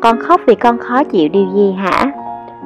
Con 0.01 0.19
khóc 0.19 0.42
vì 0.48 0.56
con 0.56 0.77
khó 0.77 1.04
chịu 1.04 1.30
điều 1.30 1.45
gì 1.56 1.72
hả? 1.72 2.12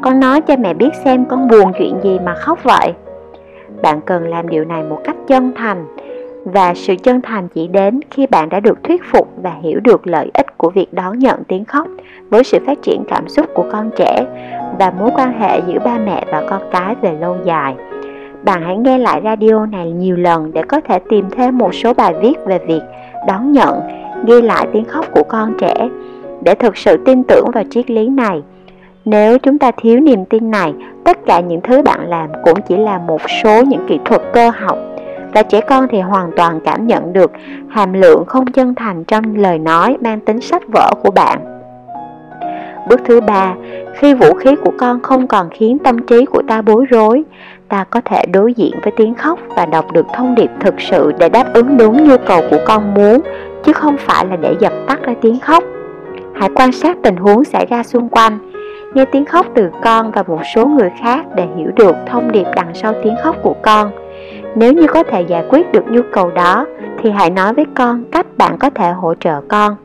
Con 0.01 0.19
nói 0.19 0.41
cho 0.41 0.55
mẹ 0.57 0.73
biết 0.73 0.89
xem 1.03 1.25
con 1.25 1.47
buồn 1.47 1.71
chuyện 1.79 1.95
gì 2.03 2.19
mà 2.25 2.35
khóc 2.35 2.63
vậy. 2.63 2.93
Bạn 3.81 4.01
cần 4.01 4.27
làm 4.27 4.49
điều 4.49 4.65
này 4.65 4.83
một 4.83 5.01
cách 5.03 5.15
chân 5.27 5.51
thành. 5.55 5.85
Và 6.45 6.73
sự 6.73 6.95
chân 7.03 7.21
thành 7.21 7.47
chỉ 7.47 7.67
đến 7.67 7.99
khi 8.11 8.27
bạn 8.27 8.49
đã 8.49 8.59
được 8.59 8.83
thuyết 8.83 9.01
phục 9.11 9.29
và 9.43 9.53
hiểu 9.61 9.79
được 9.79 10.07
lợi 10.07 10.31
ích 10.33 10.57
của 10.57 10.69
việc 10.69 10.93
đón 10.93 11.19
nhận 11.19 11.43
tiếng 11.43 11.65
khóc 11.65 11.87
với 12.29 12.43
sự 12.43 12.57
phát 12.67 12.77
triển 12.81 13.03
cảm 13.07 13.29
xúc 13.29 13.45
của 13.53 13.65
con 13.71 13.89
trẻ 13.97 14.25
và 14.77 14.91
mối 14.99 15.09
quan 15.15 15.39
hệ 15.39 15.61
giữa 15.67 15.79
ba 15.79 15.97
mẹ 15.97 16.25
và 16.31 16.43
con 16.49 16.61
cái 16.71 16.95
về 17.01 17.13
lâu 17.13 17.37
dài. 17.45 17.75
Bạn 18.43 18.61
hãy 18.61 18.77
nghe 18.77 18.97
lại 18.97 19.21
radio 19.23 19.65
này 19.65 19.91
nhiều 19.91 20.15
lần 20.15 20.51
để 20.53 20.61
có 20.61 20.81
thể 20.81 20.99
tìm 21.09 21.29
thêm 21.29 21.57
một 21.57 21.75
số 21.75 21.93
bài 21.93 22.13
viết 22.21 22.35
về 22.45 22.59
việc 22.67 22.81
đón 23.27 23.51
nhận, 23.51 23.79
ghi 24.25 24.41
lại 24.41 24.67
tiếng 24.73 24.85
khóc 24.85 25.05
của 25.11 25.23
con 25.23 25.53
trẻ 25.59 25.89
để 26.41 26.55
thực 26.55 26.77
sự 26.77 26.97
tin 27.05 27.23
tưởng 27.23 27.45
vào 27.53 27.63
triết 27.69 27.89
lý 27.89 28.09
này 28.09 28.41
nếu 29.05 29.39
chúng 29.39 29.59
ta 29.59 29.71
thiếu 29.77 29.99
niềm 29.99 30.25
tin 30.25 30.51
này, 30.51 30.73
tất 31.03 31.17
cả 31.25 31.39
những 31.39 31.61
thứ 31.61 31.81
bạn 31.81 32.09
làm 32.09 32.29
cũng 32.43 32.61
chỉ 32.67 32.77
là 32.77 32.97
một 32.97 33.21
số 33.43 33.63
những 33.63 33.85
kỹ 33.87 33.99
thuật 34.05 34.21
cơ 34.33 34.49
học 34.49 34.77
và 35.33 35.43
trẻ 35.43 35.61
con 35.61 35.87
thì 35.91 36.01
hoàn 36.01 36.31
toàn 36.35 36.59
cảm 36.65 36.87
nhận 36.87 37.13
được 37.13 37.31
hàm 37.69 37.93
lượng 37.93 38.23
không 38.27 38.45
chân 38.45 38.75
thành 38.75 39.03
trong 39.03 39.35
lời 39.35 39.59
nói 39.59 39.97
mang 40.01 40.19
tính 40.19 40.41
sách 40.41 40.61
vở 40.73 40.91
của 41.03 41.11
bạn. 41.11 41.58
Bước 42.89 42.99
thứ 43.05 43.21
ba, 43.21 43.53
khi 43.93 44.13
vũ 44.13 44.33
khí 44.33 44.55
của 44.55 44.71
con 44.77 45.01
không 45.01 45.27
còn 45.27 45.49
khiến 45.49 45.77
tâm 45.79 45.99
trí 45.99 46.25
của 46.25 46.41
ta 46.47 46.61
bối 46.61 46.85
rối, 46.85 47.23
ta 47.69 47.83
có 47.83 48.01
thể 48.05 48.25
đối 48.33 48.53
diện 48.53 48.73
với 48.83 48.93
tiếng 48.97 49.15
khóc 49.15 49.39
và 49.55 49.65
đọc 49.65 49.85
được 49.93 50.05
thông 50.13 50.35
điệp 50.35 50.49
thực 50.59 50.81
sự 50.81 51.11
để 51.19 51.29
đáp 51.29 51.53
ứng 51.53 51.77
đúng 51.77 52.09
nhu 52.09 52.15
cầu 52.25 52.41
của 52.51 52.57
con 52.65 52.93
muốn, 52.93 53.19
chứ 53.63 53.73
không 53.73 53.97
phải 53.97 54.25
là 54.25 54.35
để 54.35 54.55
dập 54.59 54.73
tắt 54.87 54.99
ra 55.03 55.13
tiếng 55.21 55.39
khóc. 55.39 55.63
Hãy 56.35 56.49
quan 56.55 56.71
sát 56.71 56.97
tình 57.03 57.15
huống 57.15 57.43
xảy 57.43 57.65
ra 57.65 57.83
xung 57.83 58.09
quanh, 58.09 58.37
nghe 58.93 59.05
tiếng 59.05 59.25
khóc 59.25 59.45
từ 59.55 59.69
con 59.83 60.11
và 60.11 60.23
một 60.27 60.39
số 60.55 60.65
người 60.65 60.89
khác 61.01 61.25
để 61.35 61.47
hiểu 61.57 61.71
được 61.75 61.95
thông 62.05 62.31
điệp 62.31 62.45
đằng 62.55 62.73
sau 62.73 62.93
tiếng 63.03 63.15
khóc 63.23 63.35
của 63.41 63.55
con. 63.61 63.91
Nếu 64.55 64.73
như 64.73 64.87
có 64.87 65.03
thể 65.03 65.21
giải 65.21 65.45
quyết 65.49 65.71
được 65.71 65.83
nhu 65.87 66.01
cầu 66.11 66.31
đó, 66.31 66.65
thì 67.01 67.09
hãy 67.09 67.29
nói 67.29 67.53
với 67.53 67.65
con 67.75 68.03
cách 68.11 68.25
bạn 68.37 68.57
có 68.57 68.69
thể 68.69 68.91
hỗ 68.91 69.13
trợ 69.15 69.41
con. 69.47 69.75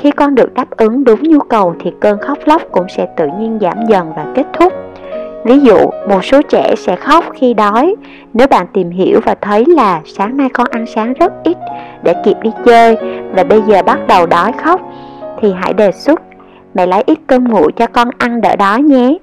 Khi 0.00 0.10
con 0.10 0.34
được 0.34 0.54
đáp 0.54 0.70
ứng 0.70 1.04
đúng 1.04 1.22
nhu 1.22 1.38
cầu 1.38 1.74
thì 1.80 1.92
cơn 2.00 2.18
khóc 2.18 2.38
lóc 2.44 2.62
cũng 2.72 2.86
sẽ 2.88 3.06
tự 3.16 3.28
nhiên 3.38 3.58
giảm 3.60 3.76
dần 3.88 4.12
và 4.16 4.26
kết 4.34 4.46
thúc. 4.52 4.72
Ví 5.44 5.60
dụ, 5.60 5.76
một 6.08 6.24
số 6.24 6.42
trẻ 6.42 6.74
sẽ 6.76 6.96
khóc 6.96 7.24
khi 7.34 7.54
đói. 7.54 7.94
Nếu 8.34 8.46
bạn 8.46 8.66
tìm 8.72 8.90
hiểu 8.90 9.20
và 9.24 9.34
thấy 9.40 9.64
là 9.66 10.00
sáng 10.04 10.36
nay 10.36 10.48
con 10.48 10.66
ăn 10.70 10.86
sáng 10.86 11.12
rất 11.12 11.32
ít 11.44 11.56
để 12.02 12.14
kịp 12.24 12.36
đi 12.42 12.50
chơi 12.64 12.96
và 13.34 13.44
bây 13.44 13.62
giờ 13.62 13.82
bắt 13.82 13.98
đầu 14.08 14.26
đói 14.26 14.52
khóc, 14.52 14.80
thì 15.40 15.52
hãy 15.52 15.72
đề 15.72 15.92
xuất 15.92 16.22
mẹ 16.74 16.86
lấy 16.86 17.02
ít 17.06 17.18
cơm 17.26 17.44
nguội 17.44 17.72
cho 17.72 17.86
con 17.86 18.08
ăn 18.18 18.40
đỡ 18.40 18.56
đói 18.56 18.82
nhé. 18.82 19.18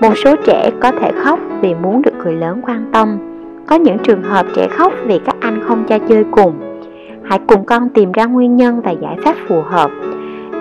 Một 0.00 0.12
số 0.24 0.36
trẻ 0.44 0.70
có 0.80 0.92
thể 1.00 1.10
khóc 1.24 1.38
vì 1.60 1.74
muốn 1.74 2.02
được 2.02 2.14
người 2.24 2.34
lớn 2.34 2.60
quan 2.66 2.90
tâm. 2.92 3.18
Có 3.66 3.76
những 3.76 3.98
trường 3.98 4.22
hợp 4.22 4.46
trẻ 4.56 4.68
khóc 4.68 4.92
vì 5.04 5.20
các 5.26 5.36
anh 5.40 5.60
không 5.68 5.84
cho 5.88 5.98
chơi 6.08 6.24
cùng. 6.30 6.65
Hãy 7.28 7.40
cùng 7.48 7.64
con 7.64 7.88
tìm 7.88 8.12
ra 8.12 8.24
nguyên 8.24 8.56
nhân 8.56 8.80
và 8.80 8.90
giải 8.90 9.16
pháp 9.24 9.34
phù 9.48 9.62
hợp. 9.62 9.90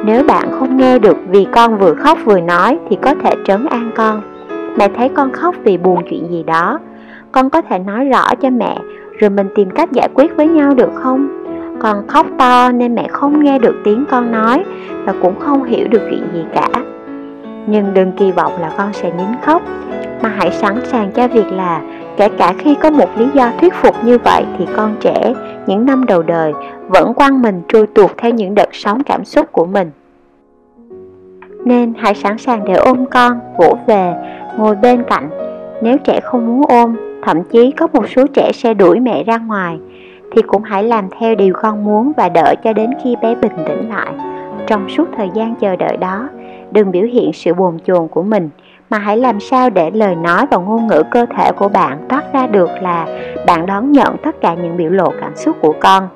Nếu 0.06 0.24
bạn 0.24 0.52
không 0.52 0.78
nghe 0.78 1.00
được 1.00 1.18
vì 1.30 1.48
con 1.52 1.78
vừa 1.78 1.94
khóc 1.94 2.18
vừa 2.26 2.40
nói 2.40 2.80
thì 2.90 2.98
có 3.02 3.16
thể 3.24 3.32
trấn 3.46 3.66
an 3.66 3.92
con. 3.96 4.22
Mẹ 4.78 4.90
thấy 4.98 5.10
con 5.10 5.32
khóc 5.32 5.56
vì 5.64 5.78
buồn 5.78 6.04
chuyện 6.10 6.32
gì 6.32 6.44
đó. 6.44 6.80
Con 7.32 7.50
có 7.50 7.62
thể 7.62 7.80
nói 7.80 8.06
rõ 8.06 8.36
cho 8.42 8.50
mẹ 8.50 8.78
rồi 9.20 9.30
mình 9.30 9.48
tìm 9.56 9.70
cách 9.70 9.92
giải 9.92 10.10
quyết 10.14 10.36
với 10.36 10.48
nhau 10.48 10.74
được 10.74 10.92
không? 10.96 11.28
Con 11.80 12.08
khóc 12.08 12.28
to 12.38 12.72
nên 12.72 12.96
mẹ 12.96 13.08
không 13.12 13.44
nghe 13.44 13.60
được 13.60 13.76
tiếng 13.84 14.06
con 14.12 14.32
nói 14.32 14.64
và 15.06 15.14
cũng 15.22 15.40
không 15.40 15.64
hiểu 15.64 15.88
được 15.88 16.02
chuyện 16.10 16.24
gì 16.34 16.44
cả. 16.54 16.70
Nhưng 17.68 17.94
đừng 17.94 18.12
kỳ 18.12 18.32
vọng 18.32 18.52
là 18.62 18.72
con 18.78 18.94
sẽ 18.94 19.12
nín 19.18 19.28
khóc, 19.46 19.62
mà 20.22 20.30
hãy 20.30 20.52
sẵn 20.52 20.76
sàng 20.84 21.12
cho 21.12 21.28
việc 21.28 21.52
là 21.52 21.82
kể 22.18 22.30
cả 22.38 22.54
khi 22.58 22.76
có 22.76 22.90
một 22.90 23.10
lý 23.18 23.26
do 23.34 23.52
thuyết 23.62 23.74
phục 23.74 23.96
như 24.04 24.18
vậy 24.18 24.44
thì 24.58 24.66
con 24.76 24.96
trẻ 25.00 25.34
những 25.68 25.86
năm 25.86 26.06
đầu 26.06 26.24
đời 26.24 26.54
vẫn 26.88 27.14
quăng 27.14 27.42
mình 27.42 27.62
trôi 27.68 27.88
tuột 27.88 28.12
theo 28.18 28.32
những 28.32 28.56
đợt 28.56 28.70
sóng 28.72 29.04
cảm 29.04 29.26
xúc 29.26 29.52
của 29.52 29.66
mình. 29.66 29.92
Nên 31.66 31.94
hãy 31.98 32.16
sẵn 32.16 32.38
sàng 32.38 32.66
để 32.66 32.74
ôm 32.74 33.06
con, 33.06 33.40
vỗ 33.58 33.78
về, 33.88 34.14
ngồi 34.58 34.76
bên 34.76 35.04
cạnh. 35.04 35.30
Nếu 35.82 35.98
trẻ 35.98 36.20
không 36.24 36.46
muốn 36.46 36.62
ôm, 36.70 36.96
thậm 37.24 37.44
chí 37.44 37.72
có 37.72 37.88
một 37.94 38.10
số 38.10 38.28
trẻ 38.34 38.52
sẽ 38.54 38.74
đuổi 38.74 39.00
mẹ 39.00 39.24
ra 39.24 39.38
ngoài, 39.38 39.78
thì 40.32 40.42
cũng 40.42 40.64
hãy 40.64 40.84
làm 40.84 41.08
theo 41.20 41.36
điều 41.36 41.54
con 41.54 41.84
muốn 41.84 42.12
và 42.18 42.30
đợi 42.30 42.56
cho 42.64 42.74
đến 42.74 42.90
khi 43.04 43.16
bé 43.22 43.36
bình 43.36 43.52
tĩnh 43.68 43.90
lại. 43.90 44.14
Trong 44.68 44.90
suốt 44.90 45.06
thời 45.18 45.30
gian 45.36 45.56
chờ 45.56 45.76
đợi 45.76 45.98
đó, 45.98 46.30
đừng 46.72 46.92
biểu 46.92 47.04
hiện 47.04 47.34
sự 47.34 47.54
bồn 47.54 47.78
chồn 47.86 48.08
của 48.08 48.24
mình, 48.24 48.50
mà 48.90 48.98
hãy 48.98 49.18
làm 49.18 49.40
sao 49.40 49.70
để 49.70 49.92
lời 49.92 50.16
nói 50.16 50.46
và 50.52 50.58
ngôn 50.58 50.88
ngữ 50.88 51.04
cơ 51.12 51.26
thể 51.38 51.52
của 51.52 51.70
bạn 51.70 52.06
toát 52.10 52.24
ra 52.34 52.48
được 52.48 52.70
là 52.82 53.08
bạn 53.48 53.66
đón 53.66 53.92
nhận 53.92 54.18
tất 54.24 54.42
cả 54.42 54.54
những 54.54 54.78
biểu 54.78 54.90
lộ 54.90 55.12
cảm 55.22 55.36
xúc 55.36 55.56
của 55.62 55.74
con. 55.80 56.08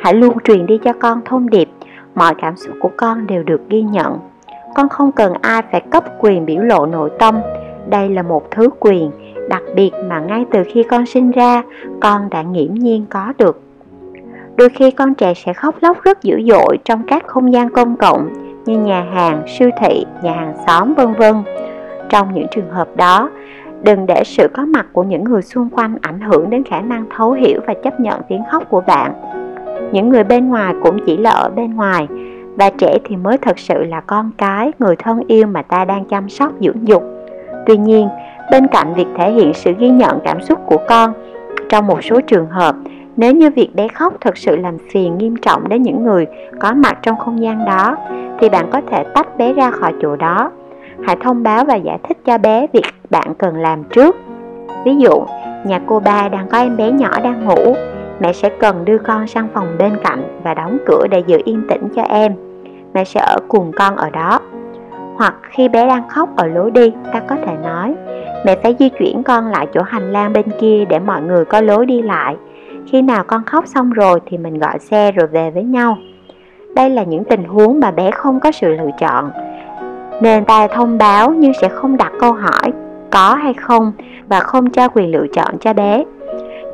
Hãy 0.00 0.14
luôn 0.14 0.38
truyền 0.44 0.66
đi 0.66 0.78
cho 0.78 0.92
con 0.92 1.20
thông 1.24 1.50
điệp, 1.50 1.68
mọi 2.14 2.34
cảm 2.42 2.56
xúc 2.56 2.76
của 2.80 2.90
con 2.96 3.26
đều 3.26 3.42
được 3.42 3.60
ghi 3.68 3.82
nhận. 3.82 4.18
Con 4.74 4.88
không 4.88 5.12
cần 5.12 5.32
ai 5.40 5.62
phải 5.72 5.80
cấp 5.80 6.04
quyền 6.18 6.46
biểu 6.46 6.62
lộ 6.62 6.86
nội 6.86 7.10
tâm, 7.18 7.40
đây 7.88 8.08
là 8.08 8.22
một 8.22 8.50
thứ 8.50 8.68
quyền 8.80 9.10
đặc 9.48 9.62
biệt 9.74 9.90
mà 10.08 10.20
ngay 10.20 10.46
từ 10.52 10.62
khi 10.72 10.82
con 10.82 11.06
sinh 11.06 11.30
ra, 11.30 11.62
con 12.00 12.30
đã 12.30 12.42
nghiễm 12.42 12.74
nhiên 12.74 13.06
có 13.10 13.32
được. 13.38 13.60
Đôi 14.56 14.68
khi 14.68 14.90
con 14.90 15.14
trẻ 15.14 15.34
sẽ 15.34 15.52
khóc 15.52 15.74
lóc 15.80 16.02
rất 16.02 16.22
dữ 16.22 16.40
dội 16.48 16.78
trong 16.84 17.02
các 17.06 17.26
không 17.26 17.52
gian 17.52 17.70
công 17.70 17.96
cộng 17.96 18.28
như 18.66 18.78
nhà 18.78 19.06
hàng, 19.14 19.42
siêu 19.58 19.70
thị, 19.80 20.06
nhà 20.22 20.32
hàng 20.32 20.54
xóm 20.66 20.94
vân 20.94 21.12
vân. 21.12 21.34
Trong 22.08 22.34
những 22.34 22.46
trường 22.50 22.70
hợp 22.70 22.96
đó, 22.96 23.30
đừng 23.82 24.06
để 24.06 24.22
sự 24.24 24.48
có 24.54 24.64
mặt 24.66 24.86
của 24.92 25.02
những 25.02 25.24
người 25.24 25.42
xung 25.42 25.70
quanh 25.70 25.96
ảnh 26.02 26.20
hưởng 26.20 26.50
đến 26.50 26.64
khả 26.64 26.80
năng 26.80 27.04
thấu 27.16 27.32
hiểu 27.32 27.60
và 27.66 27.74
chấp 27.74 28.00
nhận 28.00 28.20
tiếng 28.28 28.42
khóc 28.50 28.62
của 28.68 28.80
bạn. 28.80 29.12
Những 29.92 30.08
người 30.08 30.24
bên 30.24 30.48
ngoài 30.48 30.74
cũng 30.82 30.98
chỉ 31.06 31.16
là 31.16 31.30
ở 31.30 31.50
bên 31.50 31.74
ngoài, 31.76 32.08
và 32.56 32.70
trẻ 32.70 32.98
thì 33.04 33.16
mới 33.16 33.38
thật 33.38 33.58
sự 33.58 33.84
là 33.84 34.00
con 34.00 34.30
cái, 34.38 34.72
người 34.78 34.96
thân 34.96 35.20
yêu 35.26 35.46
mà 35.46 35.62
ta 35.62 35.84
đang 35.84 36.04
chăm 36.04 36.28
sóc 36.28 36.52
dưỡng 36.60 36.88
dục. 36.88 37.02
Tuy 37.66 37.76
nhiên, 37.76 38.08
bên 38.50 38.66
cạnh 38.66 38.94
việc 38.94 39.06
thể 39.16 39.32
hiện 39.32 39.54
sự 39.54 39.72
ghi 39.78 39.90
nhận 39.90 40.18
cảm 40.24 40.42
xúc 40.42 40.58
của 40.66 40.78
con, 40.88 41.12
trong 41.68 41.86
một 41.86 42.04
số 42.04 42.20
trường 42.20 42.46
hợp, 42.46 42.76
nếu 43.16 43.32
như 43.32 43.50
việc 43.50 43.70
bé 43.74 43.88
khóc 43.88 44.14
thực 44.20 44.36
sự 44.36 44.56
làm 44.56 44.78
phiền 44.90 45.18
nghiêm 45.18 45.36
trọng 45.36 45.68
đến 45.68 45.82
những 45.82 46.04
người 46.04 46.26
có 46.60 46.74
mặt 46.74 46.98
trong 47.02 47.18
không 47.18 47.42
gian 47.42 47.64
đó, 47.64 47.96
thì 48.40 48.48
bạn 48.48 48.66
có 48.70 48.80
thể 48.90 49.04
tách 49.14 49.38
bé 49.38 49.52
ra 49.52 49.70
khỏi 49.70 49.92
chỗ 50.02 50.16
đó. 50.16 50.50
Hãy 51.06 51.16
thông 51.20 51.42
báo 51.42 51.64
và 51.64 51.74
giải 51.74 51.98
thích 52.08 52.18
cho 52.24 52.38
bé 52.38 52.66
việc 52.72 52.84
bạn 53.10 53.34
cần 53.38 53.56
làm 53.56 53.84
trước. 53.84 54.16
Ví 54.84 54.96
dụ, 54.96 55.24
nhà 55.64 55.80
cô 55.86 56.00
ba 56.00 56.28
đang 56.28 56.48
có 56.48 56.58
em 56.58 56.76
bé 56.76 56.90
nhỏ 56.90 57.20
đang 57.24 57.44
ngủ, 57.44 57.74
mẹ 58.20 58.32
sẽ 58.32 58.48
cần 58.48 58.84
đưa 58.84 58.98
con 58.98 59.26
sang 59.26 59.48
phòng 59.54 59.76
bên 59.78 59.92
cạnh 60.04 60.40
và 60.42 60.54
đóng 60.54 60.78
cửa 60.86 61.06
để 61.10 61.22
giữ 61.26 61.38
yên 61.44 61.62
tĩnh 61.68 61.88
cho 61.96 62.02
em. 62.02 62.32
Mẹ 62.94 63.04
sẽ 63.04 63.20
ở 63.20 63.36
cùng 63.48 63.72
con 63.76 63.96
ở 63.96 64.10
đó. 64.10 64.40
Hoặc 65.16 65.34
khi 65.42 65.68
bé 65.68 65.86
đang 65.86 66.08
khóc 66.08 66.36
ở 66.36 66.46
lối 66.46 66.70
đi, 66.70 66.92
ta 67.12 67.20
có 67.20 67.36
thể 67.46 67.52
nói, 67.62 67.94
mẹ 68.44 68.56
phải 68.62 68.76
di 68.78 68.88
chuyển 68.88 69.22
con 69.22 69.46
lại 69.46 69.66
chỗ 69.74 69.82
hành 69.82 70.12
lang 70.12 70.32
bên 70.32 70.46
kia 70.60 70.84
để 70.88 70.98
mọi 70.98 71.22
người 71.22 71.44
có 71.44 71.60
lối 71.60 71.86
đi 71.86 72.02
lại 72.02 72.36
khi 72.86 73.02
nào 73.02 73.24
con 73.26 73.44
khóc 73.44 73.66
xong 73.66 73.90
rồi 73.90 74.20
thì 74.26 74.38
mình 74.38 74.58
gọi 74.58 74.78
xe 74.78 75.12
rồi 75.12 75.26
về 75.26 75.50
với 75.50 75.62
nhau 75.62 75.98
đây 76.74 76.90
là 76.90 77.02
những 77.02 77.24
tình 77.24 77.44
huống 77.44 77.80
mà 77.80 77.90
bé 77.90 78.10
không 78.10 78.40
có 78.40 78.52
sự 78.52 78.68
lựa 78.68 78.90
chọn 78.98 79.30
nên 80.20 80.44
ta 80.44 80.66
thông 80.66 80.98
báo 80.98 81.30
nhưng 81.30 81.52
sẽ 81.60 81.68
không 81.68 81.96
đặt 81.96 82.12
câu 82.20 82.32
hỏi 82.32 82.72
có 83.10 83.34
hay 83.34 83.54
không 83.54 83.92
và 84.28 84.40
không 84.40 84.70
cho 84.70 84.88
quyền 84.88 85.10
lựa 85.10 85.26
chọn 85.32 85.58
cho 85.60 85.72
bé. 85.72 86.04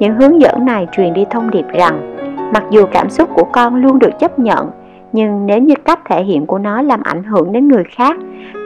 Những 0.01 0.15
hướng 0.15 0.41
dẫn 0.41 0.65
này 0.65 0.87
truyền 0.93 1.15
đi 1.15 1.25
thông 1.31 1.51
điệp 1.51 1.65
rằng 1.73 2.17
mặc 2.53 2.65
dù 2.71 2.85
cảm 2.93 3.11
xúc 3.11 3.29
của 3.35 3.45
con 3.53 3.75
luôn 3.75 3.99
được 3.99 4.19
chấp 4.19 4.39
nhận 4.39 4.71
nhưng 5.13 5.47
nếu 5.47 5.59
như 5.59 5.75
cách 5.85 6.01
thể 6.05 6.23
hiện 6.23 6.47
của 6.47 6.59
nó 6.59 6.83
làm 6.83 7.03
ảnh 7.03 7.25
hưởng 7.25 7.53
đến 7.53 7.69
người 7.69 7.85
khác 7.85 8.17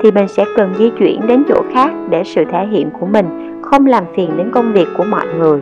thì 0.02 0.10
mình 0.10 0.28
sẽ 0.28 0.44
cần 0.56 0.74
di 0.78 0.90
chuyển 0.98 1.26
đến 1.26 1.44
chỗ 1.48 1.62
khác 1.72 1.90
để 2.10 2.22
sự 2.24 2.44
thể 2.52 2.66
hiện 2.66 2.90
của 3.00 3.06
mình 3.06 3.60
không 3.62 3.86
làm 3.86 4.04
phiền 4.16 4.36
đến 4.36 4.50
công 4.50 4.72
việc 4.72 4.86
của 4.96 5.04
mọi 5.04 5.26
người. 5.38 5.60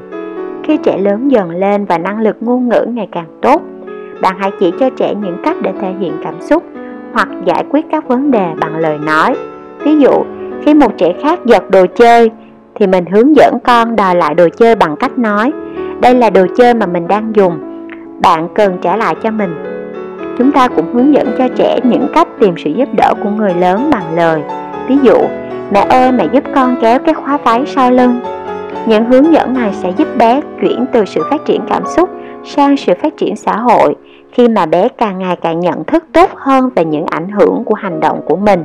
Khi 0.63 0.77
trẻ 0.77 0.99
lớn 0.99 1.31
dần 1.31 1.51
lên 1.51 1.85
và 1.85 1.99
năng 1.99 2.21
lực 2.21 2.37
ngôn 2.41 2.69
ngữ 2.69 2.87
ngày 2.89 3.09
càng 3.13 3.29
tốt, 3.43 3.63
bạn 4.23 4.37
hãy 4.39 4.51
chỉ 4.61 4.73
cho 4.81 4.91
trẻ 4.91 5.15
những 5.15 5.37
cách 5.45 5.57
để 5.63 5.73
thể 5.81 5.93
hiện 6.01 6.13
cảm 6.25 6.35
xúc 6.41 6.63
hoặc 7.17 7.29
giải 7.45 7.65
quyết 7.71 7.87
các 7.91 8.09
vấn 8.09 8.31
đề 8.31 8.47
bằng 8.61 8.77
lời 8.77 8.99
nói. 8.99 9.37
Ví 9.85 9.99
dụ, 9.99 10.13
khi 10.65 10.75
một 10.75 10.93
trẻ 10.99 11.13
khác 11.23 11.39
giật 11.45 11.71
đồ 11.71 11.87
chơi 11.97 12.31
thì 12.75 12.87
mình 12.87 13.07
hướng 13.07 13.37
dẫn 13.37 13.59
con 13.65 13.97
đòi 13.97 14.15
lại 14.15 14.35
đồ 14.35 14.49
chơi 14.57 14.75
bằng 14.75 14.97
cách 14.97 15.19
nói 15.19 15.53
đây 16.01 16.15
là 16.15 16.31
đồ 16.31 16.47
chơi 16.57 16.75
mà 16.75 16.87
mình 16.87 17.09
đang 17.09 17.33
dùng, 17.37 17.59
bạn 18.23 18.49
cần 18.55 18.79
trả 18.83 18.97
lại 18.97 19.15
cho 19.23 19.31
mình. 19.31 19.55
Chúng 20.39 20.53
ta 20.53 20.69
cũng 20.69 20.95
hướng 20.95 21.15
dẫn 21.15 21.27
cho 21.39 21.49
trẻ 21.57 21.81
những 21.85 22.07
cách 22.15 22.29
tìm 22.41 22.55
sự 22.65 22.71
giúp 22.71 22.89
đỡ 22.97 23.15
của 23.23 23.31
người 23.31 23.55
lớn 23.55 23.91
bằng 23.91 24.17
lời. 24.17 24.43
Ví 24.89 24.97
dụ, 25.03 25.17
mẹ 25.73 25.81
ơi 25.81 26.13
mẹ 26.13 26.27
giúp 26.33 26.45
con 26.55 26.77
kéo 26.81 26.99
cái 26.99 27.15
khóa 27.15 27.37
váy 27.37 27.63
sau 27.67 27.91
lưng 27.91 28.21
những 28.87 29.05
hướng 29.05 29.33
dẫn 29.33 29.55
này 29.55 29.71
sẽ 29.73 29.93
giúp 29.99 30.09
bé 30.17 30.41
chuyển 30.61 30.87
từ 30.93 31.05
sự 31.05 31.23
phát 31.31 31.45
triển 31.45 31.61
cảm 31.69 31.83
xúc 31.97 32.11
sang 32.45 32.77
sự 32.77 32.93
phát 33.03 33.17
triển 33.17 33.37
xã 33.37 33.57
hội 33.57 33.95
khi 34.33 34.49
mà 34.49 34.67
bé 34.67 34.89
càng 34.89 35.19
ngày 35.19 35.37
càng 35.37 35.61
nhận 35.61 35.85
thức 35.85 36.05
tốt 36.13 36.31
hơn 36.35 36.71
về 36.77 36.85
những 36.85 37.07
ảnh 37.07 37.29
hưởng 37.29 37.65
của 37.65 37.75
hành 37.75 38.01
động 38.01 38.21
của 38.27 38.37
mình 38.37 38.65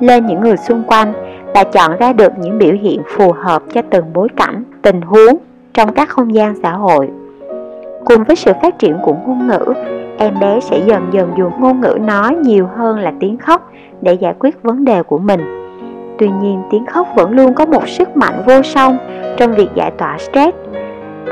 lên 0.00 0.26
những 0.26 0.40
người 0.40 0.56
xung 0.56 0.82
quanh 0.86 1.12
và 1.54 1.64
chọn 1.64 1.96
ra 1.96 2.12
được 2.12 2.32
những 2.38 2.58
biểu 2.58 2.72
hiện 2.82 3.02
phù 3.16 3.32
hợp 3.32 3.62
cho 3.74 3.82
từng 3.90 4.04
bối 4.14 4.28
cảnh, 4.36 4.64
tình 4.82 5.00
huống 5.00 5.36
trong 5.74 5.92
các 5.94 6.08
không 6.08 6.34
gian 6.34 6.54
xã 6.62 6.72
hội. 6.72 7.08
Cùng 8.04 8.24
với 8.24 8.36
sự 8.36 8.52
phát 8.62 8.78
triển 8.78 8.98
của 9.02 9.14
ngôn 9.26 9.48
ngữ, 9.48 9.74
em 10.18 10.34
bé 10.40 10.60
sẽ 10.60 10.78
dần 10.86 11.08
dần 11.12 11.32
dùng 11.38 11.52
ngôn 11.60 11.80
ngữ 11.80 11.98
nói 12.00 12.36
nhiều 12.36 12.68
hơn 12.76 12.98
là 12.98 13.12
tiếng 13.20 13.38
khóc 13.38 13.70
để 14.00 14.14
giải 14.14 14.34
quyết 14.38 14.62
vấn 14.62 14.84
đề 14.84 15.02
của 15.02 15.18
mình 15.18 15.62
Tuy 16.18 16.30
nhiên 16.42 16.62
tiếng 16.70 16.86
khóc 16.86 17.08
vẫn 17.14 17.30
luôn 17.30 17.54
có 17.54 17.66
một 17.66 17.88
sức 17.88 18.16
mạnh 18.16 18.42
vô 18.46 18.62
song 18.62 18.98
trong 19.36 19.54
việc 19.54 19.68
giải 19.74 19.90
tỏa 19.98 20.18
stress. 20.18 20.56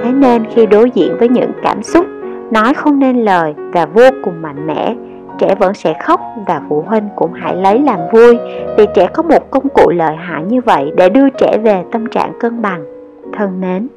Thế 0.03 0.13
nên 0.13 0.45
khi 0.55 0.67
đối 0.67 0.91
diện 0.91 1.17
với 1.19 1.29
những 1.29 1.51
cảm 1.63 1.83
xúc 1.83 2.07
nói 2.51 2.75
không 2.75 2.99
nên 2.99 3.25
lời 3.25 3.55
và 3.73 3.87
vô 3.87 4.05
cùng 4.25 4.43
mạnh 4.43 4.67
mẽ, 4.67 4.95
trẻ 5.39 5.55
vẫn 5.55 5.75
sẽ 5.75 5.95
khóc 6.03 6.21
và 6.47 6.63
phụ 6.69 6.85
huynh 6.87 7.09
cũng 7.17 7.33
hãy 7.33 7.57
lấy 7.57 7.79
làm 7.79 7.99
vui 8.13 8.39
vì 8.79 8.87
trẻ 8.95 9.09
có 9.13 9.23
một 9.23 9.51
công 9.51 9.69
cụ 9.69 9.91
lợi 9.91 10.17
hại 10.17 10.45
như 10.45 10.61
vậy 10.61 10.93
để 10.97 11.09
đưa 11.09 11.31
trẻ 11.31 11.59
về 11.59 11.85
tâm 11.93 12.07
trạng 12.07 12.33
cân 12.41 12.63
bằng. 12.63 12.85
Thân 13.33 13.61
mến! 13.61 13.89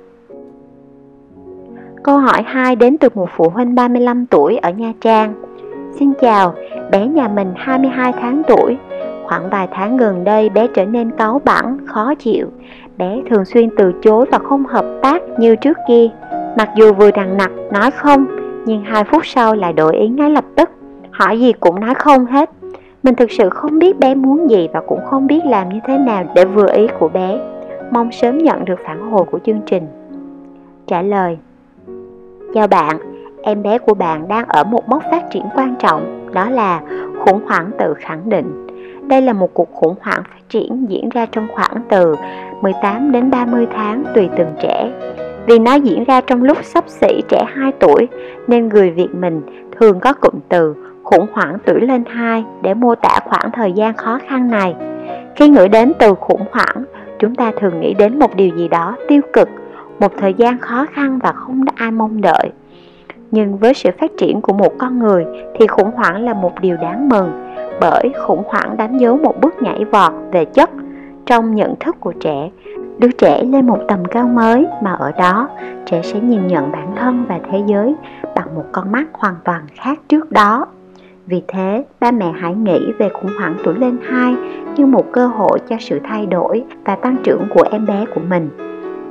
Câu 2.03 2.17
hỏi 2.17 2.43
2 2.45 2.75
đến 2.75 2.97
từ 2.97 3.09
một 3.13 3.29
phụ 3.35 3.49
huynh 3.49 3.75
35 3.75 4.25
tuổi 4.25 4.57
ở 4.57 4.69
Nha 4.69 4.93
Trang. 5.01 5.33
Xin 5.99 6.13
chào, 6.21 6.53
bé 6.91 7.07
nhà 7.07 7.27
mình 7.27 7.53
22 7.55 8.13
tháng 8.21 8.41
tuổi, 8.47 8.77
Khoảng 9.33 9.49
vài 9.49 9.67
tháng 9.71 9.97
gần 9.97 10.23
đây 10.23 10.49
bé 10.49 10.67
trở 10.73 10.85
nên 10.85 11.11
cáu 11.11 11.41
bẳn, 11.45 11.77
khó 11.87 12.15
chịu. 12.15 12.47
Bé 12.97 13.21
thường 13.29 13.45
xuyên 13.45 13.69
từ 13.77 13.93
chối 14.01 14.25
và 14.31 14.39
không 14.39 14.65
hợp 14.65 14.85
tác 15.01 15.21
như 15.37 15.55
trước 15.55 15.77
kia. 15.87 16.07
Mặc 16.57 16.69
dù 16.77 16.93
vừa 16.93 17.11
đằng 17.11 17.37
nặc 17.37 17.51
nói 17.71 17.91
không, 17.91 18.25
nhưng 18.65 18.83
hai 18.83 19.03
phút 19.03 19.25
sau 19.25 19.55
lại 19.55 19.73
đổi 19.73 19.95
ý 19.95 20.07
ngay 20.07 20.29
lập 20.29 20.45
tức. 20.55 20.69
Hỏi 21.11 21.39
gì 21.39 21.53
cũng 21.53 21.79
nói 21.79 21.93
không 21.95 22.25
hết. 22.25 22.49
Mình 23.03 23.15
thực 23.15 23.31
sự 23.31 23.49
không 23.49 23.79
biết 23.79 23.99
bé 23.99 24.15
muốn 24.15 24.49
gì 24.49 24.67
và 24.73 24.81
cũng 24.87 24.99
không 25.05 25.27
biết 25.27 25.45
làm 25.45 25.69
như 25.69 25.79
thế 25.87 25.97
nào 25.97 26.23
để 26.35 26.45
vừa 26.45 26.69
ý 26.73 26.87
của 26.99 27.07
bé. 27.07 27.39
Mong 27.91 28.11
sớm 28.11 28.37
nhận 28.37 28.65
được 28.65 28.79
phản 28.85 29.11
hồi 29.11 29.25
của 29.31 29.39
chương 29.45 29.61
trình. 29.65 29.87
Trả 30.87 31.01
lời 31.01 31.37
Chào 32.53 32.67
bạn, 32.67 32.97
em 33.41 33.63
bé 33.63 33.77
của 33.77 33.93
bạn 33.93 34.27
đang 34.27 34.45
ở 34.47 34.63
một 34.63 34.89
mốc 34.89 35.03
phát 35.11 35.23
triển 35.31 35.43
quan 35.55 35.75
trọng, 35.79 36.29
đó 36.33 36.49
là 36.49 36.81
khủng 37.19 37.41
hoảng 37.45 37.71
tự 37.79 37.93
khẳng 37.93 38.29
định. 38.29 38.67
Đây 39.07 39.21
là 39.21 39.33
một 39.33 39.53
cuộc 39.53 39.73
khủng 39.73 39.95
hoảng 40.01 40.23
phát 40.23 40.49
triển 40.49 40.85
diễn 40.89 41.09
ra 41.09 41.25
trong 41.31 41.47
khoảng 41.53 41.77
từ 41.89 42.15
18 42.61 43.11
đến 43.11 43.31
30 43.31 43.67
tháng 43.73 44.03
tùy 44.15 44.29
từng 44.37 44.49
trẻ. 44.61 44.91
Vì 45.47 45.59
nó 45.59 45.73
diễn 45.73 46.03
ra 46.03 46.21
trong 46.21 46.43
lúc 46.43 46.57
sắp 46.63 46.83
xỉ 46.87 47.21
trẻ 47.29 47.45
2 47.47 47.71
tuổi 47.79 48.07
nên 48.47 48.67
người 48.67 48.91
Việt 48.91 49.15
mình 49.15 49.41
thường 49.79 49.99
có 49.99 50.13
cụm 50.13 50.33
từ 50.49 50.75
khủng 51.03 51.25
hoảng 51.33 51.57
tuổi 51.65 51.81
lên 51.81 52.03
2 52.07 52.45
để 52.61 52.73
mô 52.73 52.95
tả 52.95 53.19
khoảng 53.25 53.51
thời 53.53 53.71
gian 53.71 53.93
khó 53.93 54.19
khăn 54.27 54.49
này. 54.49 54.75
Khi 55.35 55.49
nghĩ 55.49 55.67
đến 55.67 55.93
từ 55.99 56.13
khủng 56.13 56.45
hoảng, 56.51 56.83
chúng 57.19 57.35
ta 57.35 57.51
thường 57.59 57.79
nghĩ 57.79 57.93
đến 57.93 58.19
một 58.19 58.35
điều 58.35 58.57
gì 58.57 58.67
đó 58.67 58.95
tiêu 59.07 59.21
cực, 59.33 59.49
một 59.99 60.11
thời 60.17 60.33
gian 60.33 60.59
khó 60.59 60.85
khăn 60.93 61.19
và 61.23 61.31
không 61.31 61.61
ai 61.75 61.91
mong 61.91 62.21
đợi. 62.21 62.49
Nhưng 63.31 63.57
với 63.57 63.73
sự 63.73 63.89
phát 63.99 64.11
triển 64.17 64.41
của 64.41 64.53
một 64.53 64.73
con 64.77 64.99
người 64.99 65.25
thì 65.59 65.67
khủng 65.67 65.91
hoảng 65.95 66.25
là 66.25 66.33
một 66.33 66.61
điều 66.61 66.77
đáng 66.77 67.09
mừng 67.09 67.31
bởi 67.81 68.11
khủng 68.25 68.43
hoảng 68.47 68.77
đánh 68.77 68.97
dấu 68.97 69.17
một 69.17 69.41
bước 69.41 69.61
nhảy 69.61 69.85
vọt 69.85 70.13
về 70.31 70.45
chất 70.45 70.69
trong 71.25 71.55
nhận 71.55 71.75
thức 71.79 71.95
của 71.99 72.13
trẻ 72.19 72.49
đứa 72.99 73.11
trẻ 73.17 73.43
lên 73.43 73.67
một 73.67 73.79
tầm 73.87 74.05
cao 74.05 74.27
mới 74.27 74.67
mà 74.83 74.93
ở 74.93 75.11
đó 75.11 75.49
trẻ 75.85 76.01
sẽ 76.03 76.19
nhìn 76.19 76.47
nhận 76.47 76.71
bản 76.71 76.95
thân 76.95 77.25
và 77.29 77.39
thế 77.51 77.61
giới 77.67 77.95
bằng 78.35 78.55
một 78.55 78.65
con 78.71 78.91
mắt 78.91 79.05
hoàn 79.13 79.35
toàn 79.43 79.61
khác 79.75 79.99
trước 80.09 80.31
đó 80.31 80.65
Vì 81.25 81.41
thế, 81.47 81.85
ba 81.99 82.11
mẹ 82.11 82.31
hãy 82.31 82.55
nghĩ 82.55 82.91
về 82.97 83.09
khủng 83.09 83.31
hoảng 83.39 83.55
tuổi 83.63 83.75
lên 83.75 83.97
2 84.03 84.35
như 84.75 84.85
một 84.85 85.11
cơ 85.11 85.27
hội 85.27 85.59
cho 85.69 85.75
sự 85.79 85.99
thay 86.03 86.25
đổi 86.25 86.63
và 86.85 86.95
tăng 86.95 87.17
trưởng 87.23 87.47
của 87.49 87.63
em 87.71 87.85
bé 87.85 88.05
của 88.15 88.21
mình. 88.29 88.49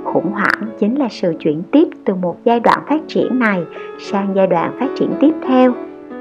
Khủng 0.04 0.32
hoảng 0.32 0.68
chính 0.78 0.98
là 0.98 1.08
sự 1.10 1.34
chuyển 1.38 1.62
tiếp 1.72 1.88
từ 2.04 2.14
một 2.14 2.36
giai 2.44 2.60
đoạn 2.60 2.78
phát 2.88 3.00
triển 3.08 3.38
này 3.38 3.64
sang 3.98 4.28
giai 4.34 4.46
đoạn 4.46 4.76
phát 4.80 4.88
triển 4.96 5.10
tiếp 5.20 5.32
theo. 5.46 5.72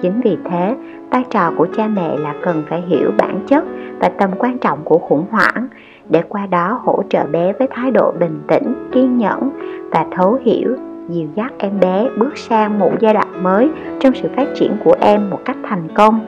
Chính 0.01 0.21
vì 0.21 0.37
thế, 0.49 0.75
vai 1.09 1.23
trò 1.29 1.51
của 1.57 1.67
cha 1.77 1.87
mẹ 1.87 2.17
là 2.17 2.35
cần 2.43 2.63
phải 2.69 2.81
hiểu 2.81 3.11
bản 3.17 3.39
chất 3.47 3.63
và 3.99 4.09
tầm 4.09 4.29
quan 4.37 4.57
trọng 4.57 4.79
của 4.83 4.97
khủng 4.97 5.25
hoảng 5.31 5.67
để 6.09 6.21
qua 6.29 6.45
đó 6.45 6.81
hỗ 6.83 7.03
trợ 7.09 7.23
bé 7.23 7.53
với 7.53 7.67
thái 7.71 7.91
độ 7.91 8.13
bình 8.19 8.41
tĩnh, 8.47 8.89
kiên 8.91 9.17
nhẫn 9.17 9.49
và 9.91 10.05
thấu 10.11 10.39
hiểu 10.43 10.75
dìu 11.09 11.27
dắt 11.35 11.53
em 11.57 11.79
bé 11.79 12.09
bước 12.17 12.37
sang 12.37 12.79
một 12.79 12.91
giai 12.99 13.13
đoạn 13.13 13.43
mới 13.43 13.69
trong 13.99 14.13
sự 14.13 14.29
phát 14.35 14.47
triển 14.55 14.77
của 14.83 14.95
em 14.99 15.29
một 15.29 15.39
cách 15.45 15.57
thành 15.63 15.87
công 15.93 16.19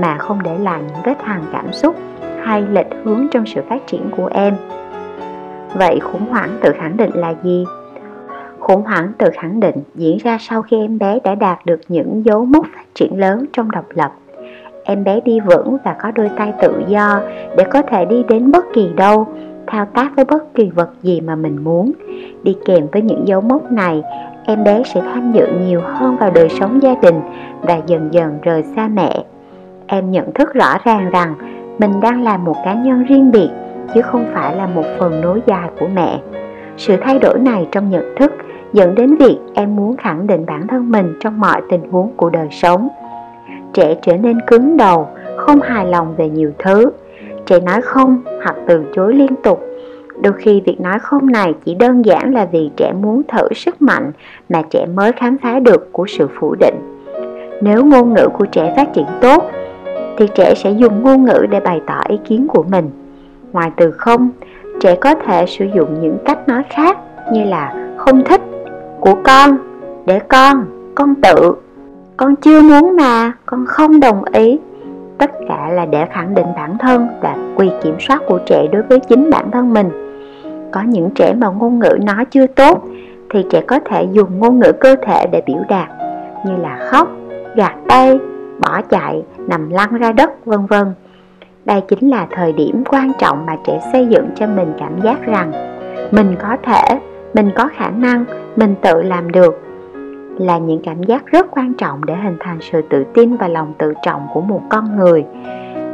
mà 0.00 0.18
không 0.18 0.42
để 0.42 0.58
lại 0.58 0.82
những 0.82 1.02
vết 1.04 1.22
hằn 1.22 1.42
cảm 1.52 1.72
xúc 1.72 1.96
hay 2.42 2.62
lệch 2.62 2.86
hướng 3.04 3.26
trong 3.30 3.46
sự 3.46 3.60
phát 3.68 3.86
triển 3.86 4.10
của 4.16 4.30
em. 4.32 4.56
Vậy 5.74 6.00
khủng 6.00 6.26
hoảng 6.30 6.58
tự 6.60 6.72
khẳng 6.72 6.96
định 6.96 7.10
là 7.14 7.34
gì? 7.42 7.64
Khủng 8.58 8.82
hoảng 8.82 9.12
tự 9.18 9.30
khẳng 9.34 9.60
định 9.60 9.76
diễn 9.94 10.18
ra 10.18 10.38
sau 10.40 10.62
khi 10.62 10.76
em 10.76 10.98
bé 10.98 11.18
đã 11.24 11.34
đạt 11.34 11.66
được 11.66 11.80
những 11.88 12.22
dấu 12.24 12.44
mốc 12.44 12.66
phát 12.74 12.84
triển 12.94 13.18
lớn 13.18 13.46
trong 13.52 13.70
độc 13.70 13.84
lập. 13.90 14.12
Em 14.92 15.04
bé 15.04 15.20
đi 15.20 15.40
vững 15.40 15.76
và 15.84 15.96
có 16.02 16.10
đôi 16.10 16.30
tay 16.36 16.52
tự 16.62 16.82
do 16.88 17.20
để 17.56 17.64
có 17.64 17.82
thể 17.82 18.04
đi 18.04 18.24
đến 18.28 18.50
bất 18.50 18.64
kỳ 18.74 18.90
đâu, 18.96 19.26
thao 19.66 19.86
tác 19.86 20.16
với 20.16 20.24
bất 20.24 20.54
kỳ 20.54 20.70
vật 20.70 20.90
gì 21.02 21.20
mà 21.20 21.34
mình 21.34 21.64
muốn. 21.64 21.92
Đi 22.42 22.56
kèm 22.64 22.86
với 22.92 23.02
những 23.02 23.28
dấu 23.28 23.40
mốc 23.40 23.72
này, 23.72 24.02
em 24.44 24.64
bé 24.64 24.82
sẽ 24.94 25.00
tham 25.00 25.32
dự 25.32 25.46
nhiều 25.66 25.80
hơn 25.84 26.16
vào 26.16 26.30
đời 26.30 26.48
sống 26.48 26.82
gia 26.82 26.94
đình 26.94 27.20
và 27.62 27.80
dần 27.86 28.08
dần 28.12 28.38
rời 28.42 28.62
xa 28.76 28.88
mẹ. 28.88 29.24
Em 29.86 30.10
nhận 30.10 30.32
thức 30.32 30.54
rõ 30.54 30.78
ràng 30.84 31.10
rằng 31.10 31.34
mình 31.78 32.00
đang 32.00 32.22
là 32.22 32.36
một 32.36 32.56
cá 32.64 32.74
nhân 32.74 33.04
riêng 33.04 33.30
biệt 33.30 33.50
chứ 33.94 34.02
không 34.02 34.26
phải 34.34 34.56
là 34.56 34.66
một 34.66 34.84
phần 34.98 35.20
nối 35.20 35.42
dài 35.46 35.68
của 35.80 35.86
mẹ. 35.94 36.20
Sự 36.76 36.96
thay 37.02 37.18
đổi 37.18 37.38
này 37.38 37.68
trong 37.72 37.90
nhận 37.90 38.14
thức 38.16 38.32
dẫn 38.72 38.94
đến 38.94 39.16
việc 39.16 39.38
em 39.54 39.76
muốn 39.76 39.96
khẳng 39.96 40.26
định 40.26 40.46
bản 40.46 40.66
thân 40.66 40.90
mình 40.90 41.14
trong 41.20 41.40
mọi 41.40 41.62
tình 41.70 41.90
huống 41.90 42.12
của 42.16 42.30
đời 42.30 42.48
sống. 42.50 42.88
Trẻ 43.72 43.94
trở 44.02 44.16
nên 44.16 44.40
cứng 44.46 44.76
đầu, 44.76 45.08
không 45.36 45.60
hài 45.60 45.86
lòng 45.86 46.14
về 46.16 46.28
nhiều 46.28 46.52
thứ. 46.58 46.90
Trẻ 47.46 47.60
nói 47.60 47.82
không 47.82 48.22
hoặc 48.44 48.56
từ 48.66 48.84
chối 48.94 49.14
liên 49.14 49.36
tục 49.42 49.72
Đôi 50.20 50.32
khi 50.32 50.62
việc 50.66 50.80
nói 50.80 50.98
không 50.98 51.32
này 51.32 51.54
chỉ 51.64 51.74
đơn 51.74 52.04
giản 52.04 52.34
là 52.34 52.44
vì 52.52 52.70
trẻ 52.76 52.92
muốn 52.92 53.22
thử 53.22 53.48
sức 53.54 53.82
mạnh 53.82 54.12
mà 54.48 54.62
trẻ 54.70 54.86
mới 54.94 55.12
khám 55.12 55.38
phá 55.38 55.58
được 55.58 55.92
của 55.92 56.06
sự 56.06 56.28
phủ 56.40 56.54
định. 56.60 56.74
Nếu 57.60 57.84
ngôn 57.84 58.14
ngữ 58.14 58.28
của 58.38 58.46
trẻ 58.46 58.72
phát 58.76 58.92
triển 58.94 59.06
tốt, 59.20 59.50
thì 60.18 60.26
trẻ 60.34 60.54
sẽ 60.54 60.70
dùng 60.70 61.02
ngôn 61.02 61.24
ngữ 61.24 61.46
để 61.50 61.60
bày 61.60 61.80
tỏ 61.86 62.00
ý 62.08 62.16
kiến 62.24 62.46
của 62.48 62.62
mình. 62.62 62.90
Ngoài 63.52 63.70
từ 63.76 63.90
không, 63.90 64.30
trẻ 64.80 64.96
có 65.00 65.14
thể 65.14 65.46
sử 65.46 65.64
dụng 65.74 66.00
những 66.00 66.18
cách 66.24 66.48
nói 66.48 66.62
khác 66.70 66.98
như 67.32 67.44
là 67.44 67.94
không 67.96 68.24
thích, 68.24 68.40
của 69.00 69.14
con, 69.24 69.58
để 70.06 70.18
con, 70.18 70.64
con 70.94 71.14
tự, 71.14 71.54
con 72.16 72.36
chưa 72.36 72.62
muốn 72.62 72.96
mà, 72.96 73.32
con 73.46 73.66
không 73.66 74.00
đồng 74.00 74.24
ý. 74.24 74.58
Tất 75.18 75.30
cả 75.48 75.68
là 75.68 75.86
để 75.86 76.06
khẳng 76.10 76.34
định 76.34 76.46
bản 76.56 76.78
thân 76.78 77.08
và 77.20 77.36
quyền 77.56 77.72
kiểm 77.82 77.94
soát 78.00 78.22
của 78.26 78.38
trẻ 78.46 78.66
đối 78.72 78.82
với 78.82 79.00
chính 79.00 79.30
bản 79.30 79.50
thân 79.50 79.72
mình 79.72 79.90
có 80.72 80.82
những 80.82 81.10
trẻ 81.14 81.34
mà 81.34 81.48
ngôn 81.48 81.78
ngữ 81.78 81.98
nói 82.02 82.24
chưa 82.30 82.46
tốt 82.46 82.84
thì 83.30 83.44
trẻ 83.50 83.62
có 83.66 83.78
thể 83.84 84.06
dùng 84.12 84.38
ngôn 84.38 84.58
ngữ 84.58 84.72
cơ 84.80 84.96
thể 85.02 85.26
để 85.32 85.42
biểu 85.46 85.58
đạt 85.68 85.88
như 86.46 86.56
là 86.56 86.78
khóc, 86.90 87.08
gạt 87.56 87.74
tay, 87.88 88.18
bỏ 88.60 88.82
chạy, 88.82 89.22
nằm 89.38 89.70
lăn 89.70 89.94
ra 89.94 90.12
đất 90.12 90.46
vân 90.46 90.66
vân. 90.66 90.86
Đây 91.64 91.80
chính 91.88 92.10
là 92.10 92.26
thời 92.30 92.52
điểm 92.52 92.84
quan 92.88 93.12
trọng 93.18 93.46
mà 93.46 93.56
trẻ 93.66 93.80
xây 93.92 94.06
dựng 94.06 94.28
cho 94.36 94.46
mình 94.46 94.72
cảm 94.78 95.00
giác 95.00 95.26
rằng 95.26 95.52
mình 96.10 96.36
có 96.42 96.56
thể, 96.62 97.00
mình 97.34 97.50
có 97.56 97.68
khả 97.76 97.90
năng, 97.90 98.24
mình 98.56 98.74
tự 98.82 99.02
làm 99.02 99.32
được 99.32 99.71
là 100.38 100.58
những 100.58 100.80
cảm 100.84 101.02
giác 101.02 101.26
rất 101.26 101.46
quan 101.50 101.74
trọng 101.74 102.04
để 102.04 102.14
hình 102.14 102.36
thành 102.40 102.58
sự 102.60 102.82
tự 102.90 103.04
tin 103.14 103.36
và 103.36 103.48
lòng 103.48 103.72
tự 103.78 103.94
trọng 104.02 104.26
của 104.34 104.40
một 104.40 104.62
con 104.68 104.96
người. 104.96 105.24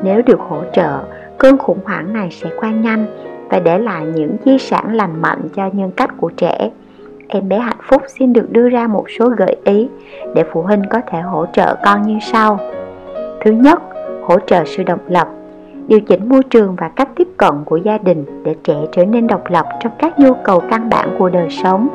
Nếu 0.02 0.22
được 0.26 0.40
hỗ 0.40 0.60
trợ, 0.72 0.98
cơn 1.38 1.58
khủng 1.58 1.78
hoảng 1.84 2.12
này 2.12 2.28
sẽ 2.30 2.50
qua 2.60 2.70
nhanh 2.70 3.06
và 3.50 3.58
để 3.58 3.78
lại 3.78 4.06
những 4.14 4.36
di 4.44 4.58
sản 4.58 4.94
lành 4.94 5.22
mạnh 5.22 5.40
cho 5.54 5.70
nhân 5.72 5.90
cách 5.96 6.10
của 6.16 6.30
trẻ. 6.36 6.70
Em 7.28 7.48
bé 7.48 7.58
hạnh 7.58 7.80
phúc 7.82 8.02
xin 8.18 8.32
được 8.32 8.52
đưa 8.52 8.68
ra 8.68 8.86
một 8.86 9.04
số 9.18 9.28
gợi 9.28 9.56
ý 9.64 9.88
để 10.34 10.44
phụ 10.52 10.62
huynh 10.62 10.82
có 10.90 11.00
thể 11.06 11.20
hỗ 11.20 11.46
trợ 11.52 11.76
con 11.84 12.02
như 12.02 12.18
sau. 12.32 12.58
Thứ 13.44 13.50
nhất, 13.50 13.82
hỗ 14.22 14.38
trợ 14.46 14.64
sự 14.66 14.82
độc 14.82 15.00
lập, 15.08 15.28
điều 15.88 16.00
chỉnh 16.00 16.28
môi 16.28 16.42
trường 16.42 16.76
và 16.76 16.88
cách 16.88 17.08
tiếp 17.16 17.28
cận 17.36 17.52
của 17.64 17.76
gia 17.76 17.98
đình 17.98 18.24
để 18.44 18.54
trẻ 18.64 18.76
trở 18.92 19.04
nên 19.04 19.26
độc 19.26 19.42
lập 19.50 19.66
trong 19.80 19.92
các 19.98 20.18
nhu 20.18 20.34
cầu 20.44 20.62
căn 20.70 20.90
bản 20.90 21.16
của 21.18 21.28
đời 21.28 21.50
sống 21.50 21.88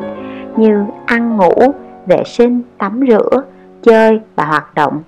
như 0.58 0.84
ăn 1.06 1.38
ngủ, 1.38 1.74
vệ 2.06 2.24
sinh, 2.26 2.62
tắm 2.78 3.00
rửa, 3.10 3.44
chơi 3.84 4.20
và 4.36 4.46
hoạt 4.46 4.76
động. 4.76 5.02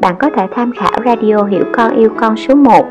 Bạn 0.00 0.14
có 0.18 0.30
thể 0.36 0.46
tham 0.54 0.72
khảo 0.72 1.00
radio 1.04 1.42
Hiểu 1.42 1.64
Con 1.72 1.96
Yêu 1.96 2.08
Con 2.20 2.36
số 2.36 2.54
1 2.54 2.86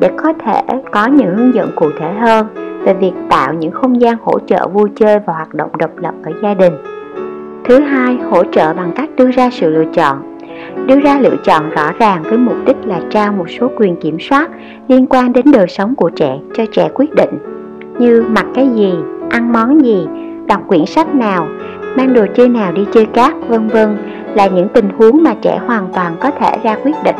để 0.00 0.10
có 0.16 0.32
thể 0.44 0.62
có 0.92 1.06
những 1.06 1.36
hướng 1.36 1.54
dẫn 1.54 1.70
cụ 1.76 1.90
thể 1.98 2.12
hơn 2.12 2.46
về 2.84 2.94
việc 2.94 3.12
tạo 3.30 3.54
những 3.54 3.72
không 3.72 4.00
gian 4.00 4.16
hỗ 4.22 4.38
trợ 4.38 4.68
vui 4.68 4.88
chơi 4.96 5.18
và 5.26 5.32
hoạt 5.32 5.54
động 5.54 5.70
độc 5.78 5.90
lập 5.98 6.14
ở 6.24 6.32
gia 6.42 6.54
đình. 6.54 6.72
Thứ 7.64 7.80
hai, 7.80 8.16
hỗ 8.30 8.44
trợ 8.44 8.74
bằng 8.74 8.92
cách 8.96 9.10
đưa 9.16 9.30
ra 9.30 9.50
sự 9.50 9.70
lựa 9.70 9.84
chọn. 9.94 10.38
Đưa 10.86 11.00
ra 11.00 11.18
lựa 11.20 11.36
chọn 11.44 11.70
rõ 11.70 11.92
ràng 11.98 12.22
với 12.22 12.38
mục 12.38 12.56
đích 12.66 12.76
là 12.84 13.00
trao 13.10 13.32
một 13.32 13.50
số 13.58 13.70
quyền 13.76 13.96
kiểm 13.96 14.16
soát 14.20 14.50
liên 14.88 15.06
quan 15.06 15.32
đến 15.32 15.46
đời 15.52 15.66
sống 15.68 15.94
của 15.94 16.10
trẻ 16.10 16.38
cho 16.54 16.64
trẻ 16.72 16.88
quyết 16.94 17.14
định, 17.14 17.30
như 17.98 18.24
mặc 18.28 18.46
cái 18.54 18.68
gì, 18.68 18.94
ăn 19.30 19.52
món 19.52 19.84
gì, 19.84 20.06
đọc 20.46 20.60
quyển 20.68 20.86
sách 20.86 21.14
nào, 21.14 21.48
mang 21.96 22.14
đồ 22.14 22.26
chơi 22.34 22.48
nào 22.48 22.72
đi 22.72 22.86
chơi 22.92 23.06
cát, 23.06 23.32
vân 23.48 23.68
vân 23.68 23.96
là 24.34 24.46
những 24.46 24.68
tình 24.68 24.88
huống 24.98 25.22
mà 25.22 25.34
trẻ 25.42 25.60
hoàn 25.66 25.92
toàn 25.92 26.16
có 26.20 26.30
thể 26.30 26.58
ra 26.62 26.76
quyết 26.84 26.94
định 27.04 27.16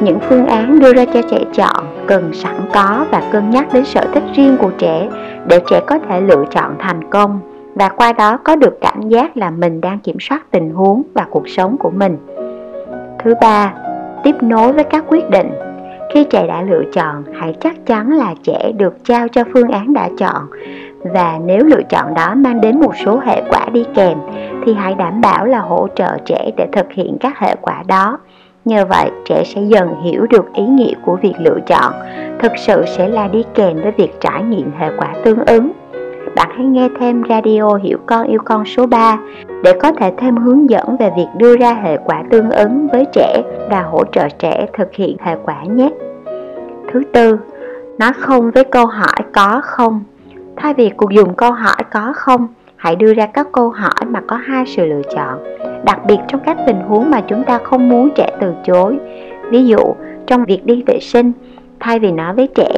những 0.00 0.18
phương 0.28 0.46
án 0.46 0.78
đưa 0.80 0.94
ra 0.94 1.04
cho 1.04 1.22
trẻ 1.30 1.38
chọn 1.52 2.04
cần 2.06 2.32
sẵn 2.32 2.56
có 2.74 3.06
và 3.10 3.22
cân 3.32 3.50
nhắc 3.50 3.66
đến 3.72 3.84
sở 3.84 4.06
thích 4.14 4.22
riêng 4.34 4.56
của 4.56 4.70
trẻ 4.78 5.08
để 5.46 5.60
trẻ 5.70 5.80
có 5.86 5.98
thể 5.98 6.20
lựa 6.20 6.44
chọn 6.50 6.74
thành 6.78 7.10
công 7.10 7.40
và 7.74 7.88
qua 7.88 8.12
đó 8.12 8.36
có 8.36 8.56
được 8.56 8.78
cảm 8.80 9.08
giác 9.08 9.36
là 9.36 9.50
mình 9.50 9.80
đang 9.80 9.98
kiểm 9.98 10.16
soát 10.20 10.50
tình 10.50 10.70
huống 10.70 11.02
và 11.14 11.26
cuộc 11.30 11.48
sống 11.48 11.76
của 11.78 11.90
mình. 11.90 12.16
Thứ 13.24 13.34
ba, 13.40 13.74
tiếp 14.24 14.34
nối 14.40 14.72
với 14.72 14.84
các 14.84 15.04
quyết 15.08 15.30
định. 15.30 15.50
Khi 16.14 16.24
trẻ 16.24 16.46
đã 16.46 16.62
lựa 16.62 16.82
chọn, 16.92 17.24
hãy 17.34 17.54
chắc 17.60 17.86
chắn 17.86 18.12
là 18.12 18.34
trẻ 18.42 18.72
được 18.76 19.04
trao 19.04 19.28
cho 19.28 19.44
phương 19.52 19.68
án 19.68 19.92
đã 19.92 20.08
chọn 20.18 20.42
và 21.12 21.38
nếu 21.44 21.64
lựa 21.64 21.82
chọn 21.88 22.14
đó 22.14 22.34
mang 22.34 22.60
đến 22.60 22.80
một 22.80 22.96
số 23.04 23.18
hệ 23.18 23.42
quả 23.50 23.66
đi 23.72 23.84
kèm 23.94 24.18
thì 24.64 24.74
hãy 24.74 24.94
đảm 24.94 25.20
bảo 25.20 25.46
là 25.46 25.58
hỗ 25.58 25.88
trợ 25.94 26.18
trẻ 26.24 26.50
để 26.56 26.66
thực 26.72 26.92
hiện 26.92 27.16
các 27.20 27.38
hệ 27.38 27.54
quả 27.62 27.82
đó 27.88 28.18
Nhờ 28.66 28.84
vậy, 28.88 29.10
trẻ 29.24 29.44
sẽ 29.44 29.62
dần 29.62 29.94
hiểu 30.02 30.26
được 30.30 30.52
ý 30.54 30.62
nghĩa 30.62 30.94
của 31.04 31.16
việc 31.16 31.34
lựa 31.38 31.58
chọn, 31.66 31.92
thực 32.38 32.52
sự 32.56 32.84
sẽ 32.86 33.08
là 33.08 33.28
đi 33.28 33.44
kèm 33.54 33.82
với 33.82 33.92
việc 33.92 34.20
trải 34.20 34.42
nghiệm 34.42 34.70
hệ 34.78 34.90
quả 34.98 35.14
tương 35.24 35.38
ứng. 35.46 35.72
Bạn 36.36 36.50
hãy 36.56 36.66
nghe 36.66 36.88
thêm 37.00 37.22
radio 37.28 37.74
Hiểu 37.74 37.98
Con 38.06 38.26
Yêu 38.26 38.40
Con 38.44 38.64
số 38.64 38.86
3 38.86 39.18
để 39.64 39.72
có 39.82 39.92
thể 39.92 40.12
thêm 40.18 40.36
hướng 40.36 40.70
dẫn 40.70 40.96
về 40.96 41.10
việc 41.16 41.26
đưa 41.36 41.56
ra 41.56 41.72
hệ 41.72 41.96
quả 42.04 42.22
tương 42.30 42.50
ứng 42.50 42.88
với 42.88 43.04
trẻ 43.12 43.42
và 43.70 43.82
hỗ 43.82 44.04
trợ 44.12 44.28
trẻ 44.38 44.66
thực 44.72 44.94
hiện 44.94 45.16
hệ 45.20 45.36
quả 45.44 45.62
nhé. 45.64 45.90
Thứ 46.92 47.02
tư, 47.12 47.38
nói 47.98 48.12
không 48.12 48.50
với 48.50 48.64
câu 48.64 48.86
hỏi 48.86 49.18
có 49.32 49.60
không. 49.64 50.04
Thay 50.56 50.74
vì 50.74 50.90
cuộc 50.96 51.10
dùng 51.10 51.34
câu 51.34 51.52
hỏi 51.52 51.76
có 51.92 52.12
không, 52.16 52.48
hãy 52.76 52.96
đưa 52.96 53.14
ra 53.14 53.26
các 53.26 53.48
câu 53.52 53.70
hỏi 53.70 54.06
mà 54.06 54.20
có 54.20 54.36
hai 54.36 54.66
sự 54.66 54.86
lựa 54.86 55.02
chọn. 55.14 55.38
Đặc 55.84 56.00
biệt 56.06 56.18
trong 56.28 56.40
các 56.44 56.56
tình 56.66 56.80
huống 56.80 57.10
mà 57.10 57.20
chúng 57.20 57.44
ta 57.44 57.58
không 57.58 57.88
muốn 57.88 58.10
trẻ 58.16 58.30
từ 58.40 58.54
chối. 58.64 58.98
Ví 59.50 59.66
dụ 59.66 59.78
trong 60.26 60.44
việc 60.44 60.66
đi 60.66 60.82
vệ 60.86 60.98
sinh 61.00 61.32
thay 61.80 61.98
vì 61.98 62.12
nói 62.12 62.34
với 62.34 62.48
trẻ 62.54 62.68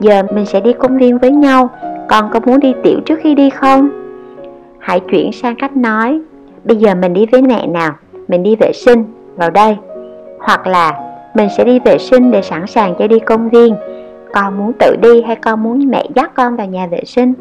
giờ 0.00 0.22
mình 0.34 0.46
sẽ 0.46 0.60
đi 0.60 0.72
công 0.72 0.98
viên 0.98 1.18
với 1.18 1.30
nhau 1.30 1.70
con 2.08 2.30
có 2.32 2.40
muốn 2.40 2.60
đi 2.60 2.74
tiểu 2.82 3.00
trước 3.06 3.18
khi 3.22 3.34
đi 3.34 3.50
không? 3.50 3.88
Hãy 4.78 5.00
chuyển 5.00 5.32
sang 5.32 5.56
cách 5.56 5.76
nói 5.76 6.20
bây 6.64 6.76
giờ 6.76 6.94
mình 6.94 7.12
đi 7.12 7.26
với 7.32 7.42
mẹ 7.42 7.66
nào 7.66 7.92
mình 8.28 8.42
đi 8.42 8.56
vệ 8.56 8.72
sinh 8.72 9.04
vào 9.36 9.50
đây. 9.50 9.76
Hoặc 10.38 10.66
là 10.66 11.00
mình 11.34 11.48
sẽ 11.56 11.64
đi 11.64 11.78
vệ 11.84 11.98
sinh 11.98 12.30
để 12.30 12.42
sẵn 12.42 12.66
sàng 12.66 12.94
cho 12.98 13.06
đi 13.06 13.18
công 13.18 13.48
viên 13.48 13.76
con 14.32 14.58
muốn 14.58 14.72
tự 14.72 14.96
đi 15.02 15.22
hay 15.22 15.36
con 15.36 15.62
muốn 15.62 15.90
mẹ 15.90 16.06
dắt 16.14 16.30
con 16.34 16.56
vào 16.56 16.66
nhà 16.66 16.86
vệ 16.86 17.04
sinh 17.04 17.34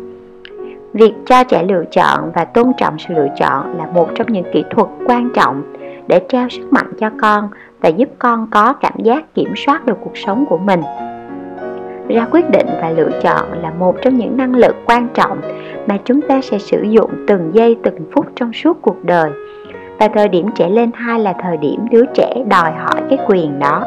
Việc 0.94 1.14
cho 1.26 1.44
trẻ 1.44 1.64
lựa 1.64 1.84
chọn 1.92 2.32
và 2.36 2.46
tôn 2.46 2.72
trọng 2.78 3.00
sự 3.00 3.14
lựa 3.14 3.28
chọn 3.38 3.78
là 3.78 3.86
một 3.86 4.10
trong 4.16 4.28
những 4.28 4.46
kỹ 4.54 4.64
thuật 4.70 4.88
quan 5.06 5.30
trọng 5.36 5.62
để 6.08 6.22
trao 6.30 6.50
sức 6.50 6.74
mạnh 6.74 6.92
cho 7.00 7.10
con 7.22 7.50
và 7.82 7.90
giúp 7.90 8.10
con 8.20 8.48
có 8.52 8.74
cảm 8.74 8.94
giác 8.98 9.34
kiểm 9.34 9.54
soát 9.56 9.86
được 9.86 9.98
cuộc 10.04 10.18
sống 10.18 10.46
của 10.50 10.58
mình. 10.58 10.82
Ra 12.08 12.28
quyết 12.32 12.50
định 12.50 12.68
và 12.82 12.90
lựa 12.90 13.10
chọn 13.22 13.62
là 13.62 13.72
một 13.80 13.96
trong 14.02 14.18
những 14.18 14.38
năng 14.38 14.56
lực 14.56 14.76
quan 14.86 15.08
trọng 15.14 15.42
mà 15.88 15.98
chúng 16.06 16.22
ta 16.22 16.42
sẽ 16.42 16.58
sử 16.58 16.82
dụng 16.82 17.12
từng 17.28 17.52
giây, 17.54 17.78
từng 17.84 18.00
phút 18.12 18.26
trong 18.36 18.54
suốt 18.54 18.82
cuộc 18.82 19.06
đời. 19.06 19.32
và 20.00 20.08
thời 20.08 20.28
điểm 20.28 20.50
trẻ 20.56 20.70
lên 20.70 20.92
hai 20.94 21.20
là 21.20 21.34
thời 21.44 21.58
điểm 21.58 21.88
đứa 21.92 22.06
trẻ 22.14 22.44
đòi 22.50 22.72
hỏi 22.72 23.02
cái 23.10 23.20
quyền 23.28 23.60
đó. 23.60 23.84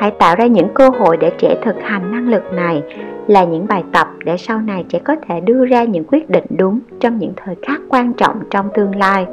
Hãy 0.00 0.10
tạo 0.10 0.36
ra 0.36 0.46
những 0.46 0.68
cơ 0.74 0.88
hội 0.88 1.16
để 1.16 1.32
trẻ 1.38 1.56
thực 1.62 1.76
hành 1.82 2.12
năng 2.12 2.28
lực 2.28 2.52
này 2.52 2.82
là 3.26 3.44
những 3.44 3.66
bài 3.68 3.84
tập 3.92 4.08
để 4.24 4.36
sau 4.36 4.60
này 4.60 4.84
trẻ 4.88 4.98
có 4.98 5.16
thể 5.28 5.40
đưa 5.40 5.66
ra 5.66 5.84
những 5.84 6.04
quyết 6.04 6.30
định 6.30 6.44
đúng 6.58 6.80
trong 7.00 7.18
những 7.18 7.32
thời 7.36 7.56
khắc 7.62 7.80
quan 7.88 8.12
trọng 8.12 8.40
trong 8.50 8.68
tương 8.74 8.96
lai. 8.96 9.26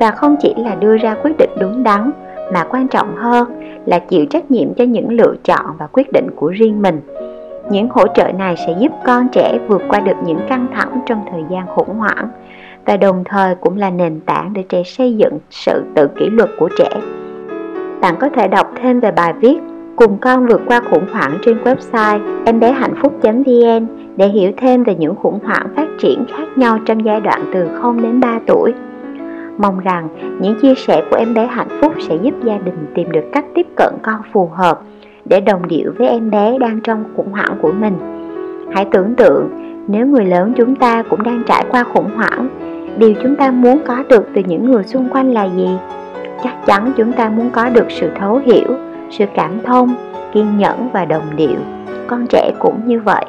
Và 0.00 0.10
không 0.10 0.36
chỉ 0.40 0.54
là 0.56 0.74
đưa 0.74 0.96
ra 0.96 1.14
quyết 1.22 1.32
định 1.38 1.50
đúng 1.60 1.82
đắn, 1.82 2.10
mà 2.52 2.64
quan 2.70 2.88
trọng 2.88 3.16
hơn 3.16 3.48
là 3.86 3.98
chịu 3.98 4.26
trách 4.26 4.50
nhiệm 4.50 4.74
cho 4.74 4.84
những 4.84 5.10
lựa 5.10 5.34
chọn 5.44 5.66
và 5.78 5.86
quyết 5.86 6.12
định 6.12 6.26
của 6.36 6.48
riêng 6.48 6.82
mình. 6.82 7.00
Những 7.70 7.88
hỗ 7.88 8.06
trợ 8.06 8.32
này 8.38 8.54
sẽ 8.66 8.74
giúp 8.78 8.92
con 9.04 9.28
trẻ 9.32 9.58
vượt 9.68 9.82
qua 9.88 10.00
được 10.00 10.16
những 10.24 10.40
căng 10.48 10.66
thẳng 10.74 11.00
trong 11.06 11.24
thời 11.30 11.42
gian 11.50 11.66
khủng 11.66 11.98
hoảng 11.98 12.28
và 12.84 12.96
đồng 12.96 13.24
thời 13.24 13.54
cũng 13.54 13.78
là 13.78 13.90
nền 13.90 14.20
tảng 14.20 14.52
để 14.52 14.64
trẻ 14.68 14.82
xây 14.82 15.16
dựng 15.16 15.38
sự 15.50 15.84
tự 15.94 16.08
kỷ 16.08 16.26
luật 16.26 16.50
của 16.58 16.68
trẻ. 16.78 16.90
Bạn 18.00 18.14
có 18.20 18.28
thể 18.28 18.48
đọc 18.48 18.72
thêm 18.82 19.00
về 19.00 19.10
bài 19.10 19.32
viết 19.40 19.58
Cùng 20.00 20.18
con 20.18 20.46
vượt 20.46 20.60
qua 20.66 20.80
khủng 20.90 21.06
hoảng 21.12 21.38
trên 21.42 21.58
website 21.64 22.20
em 22.44 22.60
bé 22.60 22.72
hạnh 22.72 22.94
phúc.vn 23.02 23.86
để 24.16 24.28
hiểu 24.28 24.52
thêm 24.56 24.84
về 24.84 24.94
những 24.94 25.14
khủng 25.16 25.38
hoảng 25.44 25.66
phát 25.76 25.88
triển 25.98 26.24
khác 26.28 26.44
nhau 26.56 26.78
trong 26.86 27.04
giai 27.04 27.20
đoạn 27.20 27.50
từ 27.54 27.68
0 27.82 28.02
đến 28.02 28.20
3 28.20 28.38
tuổi. 28.46 28.72
Mong 29.58 29.80
rằng 29.80 30.08
những 30.40 30.60
chia 30.62 30.74
sẻ 30.74 31.02
của 31.10 31.16
em 31.16 31.34
bé 31.34 31.46
hạnh 31.46 31.68
phúc 31.80 31.92
sẽ 32.08 32.16
giúp 32.22 32.34
gia 32.44 32.58
đình 32.58 32.86
tìm 32.94 33.12
được 33.12 33.24
cách 33.32 33.44
tiếp 33.54 33.66
cận 33.76 33.94
con 34.02 34.20
phù 34.32 34.50
hợp 34.54 34.80
để 35.24 35.40
đồng 35.40 35.68
điệu 35.68 35.92
với 35.98 36.08
em 36.08 36.30
bé 36.30 36.58
đang 36.58 36.80
trong 36.80 37.04
khủng 37.16 37.32
hoảng 37.32 37.58
của 37.62 37.72
mình. 37.72 37.94
Hãy 38.74 38.86
tưởng 38.92 39.14
tượng 39.14 39.48
nếu 39.88 40.06
người 40.06 40.24
lớn 40.24 40.52
chúng 40.56 40.76
ta 40.76 41.02
cũng 41.02 41.22
đang 41.22 41.42
trải 41.46 41.64
qua 41.70 41.84
khủng 41.84 42.10
hoảng, 42.16 42.48
điều 42.98 43.14
chúng 43.22 43.36
ta 43.36 43.50
muốn 43.50 43.78
có 43.86 44.04
được 44.08 44.28
từ 44.34 44.42
những 44.46 44.70
người 44.70 44.84
xung 44.84 45.08
quanh 45.08 45.32
là 45.32 45.44
gì? 45.56 45.68
Chắc 46.44 46.66
chắn 46.66 46.92
chúng 46.96 47.12
ta 47.12 47.28
muốn 47.28 47.50
có 47.50 47.68
được 47.68 47.86
sự 47.88 48.10
thấu 48.18 48.40
hiểu, 48.44 48.76
sự 49.10 49.24
cảm 49.34 49.60
thông, 49.64 49.94
kiên 50.32 50.58
nhẫn 50.58 50.88
và 50.92 51.04
đồng 51.04 51.36
điệu. 51.36 51.58
Con 52.06 52.26
trẻ 52.26 52.52
cũng 52.58 52.80
như 52.86 53.00
vậy. 53.00 53.24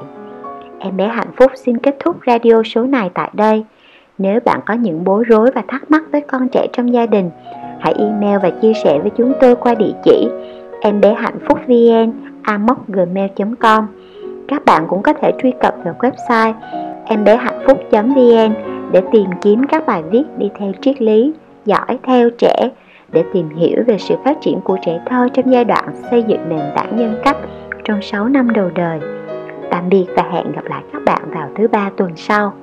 Em 0.79 0.97
bé 0.97 1.07
hạnh 1.07 1.31
phúc 1.37 1.51
xin 1.55 1.77
kết 1.77 1.95
thúc 1.99 2.17
radio 2.27 2.63
số 2.65 2.83
này 2.83 3.09
tại 3.13 3.29
đây. 3.33 3.65
Nếu 4.17 4.39
bạn 4.45 4.59
có 4.65 4.73
những 4.73 5.03
bối 5.03 5.23
rối 5.23 5.51
và 5.55 5.63
thắc 5.67 5.91
mắc 5.91 6.03
với 6.11 6.21
con 6.21 6.47
trẻ 6.49 6.67
trong 6.73 6.93
gia 6.93 7.05
đình, 7.05 7.29
hãy 7.79 7.93
email 7.93 8.37
và 8.43 8.49
chia 8.49 8.73
sẻ 8.83 8.99
với 8.99 9.11
chúng 9.17 9.33
tôi 9.41 9.55
qua 9.55 9.75
địa 9.75 9.93
chỉ 10.03 10.27
em 10.81 11.01
bé 11.01 11.13
hạnh 11.13 11.39
phúc 11.47 11.59
vn 11.67 12.11
gmail.com 12.87 13.87
Các 14.47 14.65
bạn 14.65 14.85
cũng 14.87 15.01
có 15.01 15.13
thể 15.13 15.31
truy 15.43 15.51
cập 15.61 15.75
vào 15.83 15.95
website 15.99 16.53
em 17.05 17.23
bé 17.23 17.35
hạnh 17.35 17.59
phúc.vn 17.67 18.53
để 18.91 19.01
tìm 19.11 19.29
kiếm 19.41 19.63
các 19.67 19.85
bài 19.85 20.03
viết 20.11 20.23
đi 20.37 20.49
theo 20.59 20.71
triết 20.81 21.01
lý, 21.01 21.33
giỏi 21.65 21.99
theo 22.03 22.29
trẻ 22.37 22.69
để 23.11 23.23
tìm 23.33 23.49
hiểu 23.49 23.83
về 23.87 23.97
sự 23.97 24.15
phát 24.25 24.37
triển 24.41 24.61
của 24.61 24.77
trẻ 24.85 25.01
thơ 25.05 25.27
trong 25.33 25.51
giai 25.51 25.65
đoạn 25.65 25.85
xây 26.11 26.23
dựng 26.23 26.49
nền 26.49 26.61
tảng 26.75 26.97
nhân 26.97 27.15
cách 27.23 27.37
trong 27.83 28.01
6 28.01 28.27
năm 28.27 28.49
đầu 28.49 28.69
đời. 28.75 28.99
Tạm 29.71 29.89
biệt 29.89 30.05
và 30.15 30.23
hẹn 30.31 30.51
gặp 30.51 30.65
lại 30.65 30.83
các 30.93 31.01
bạn 31.05 31.21
vào 31.31 31.49
thứ 31.57 31.67
ba 31.67 31.91
tuần 31.97 32.11
sau. 32.15 32.53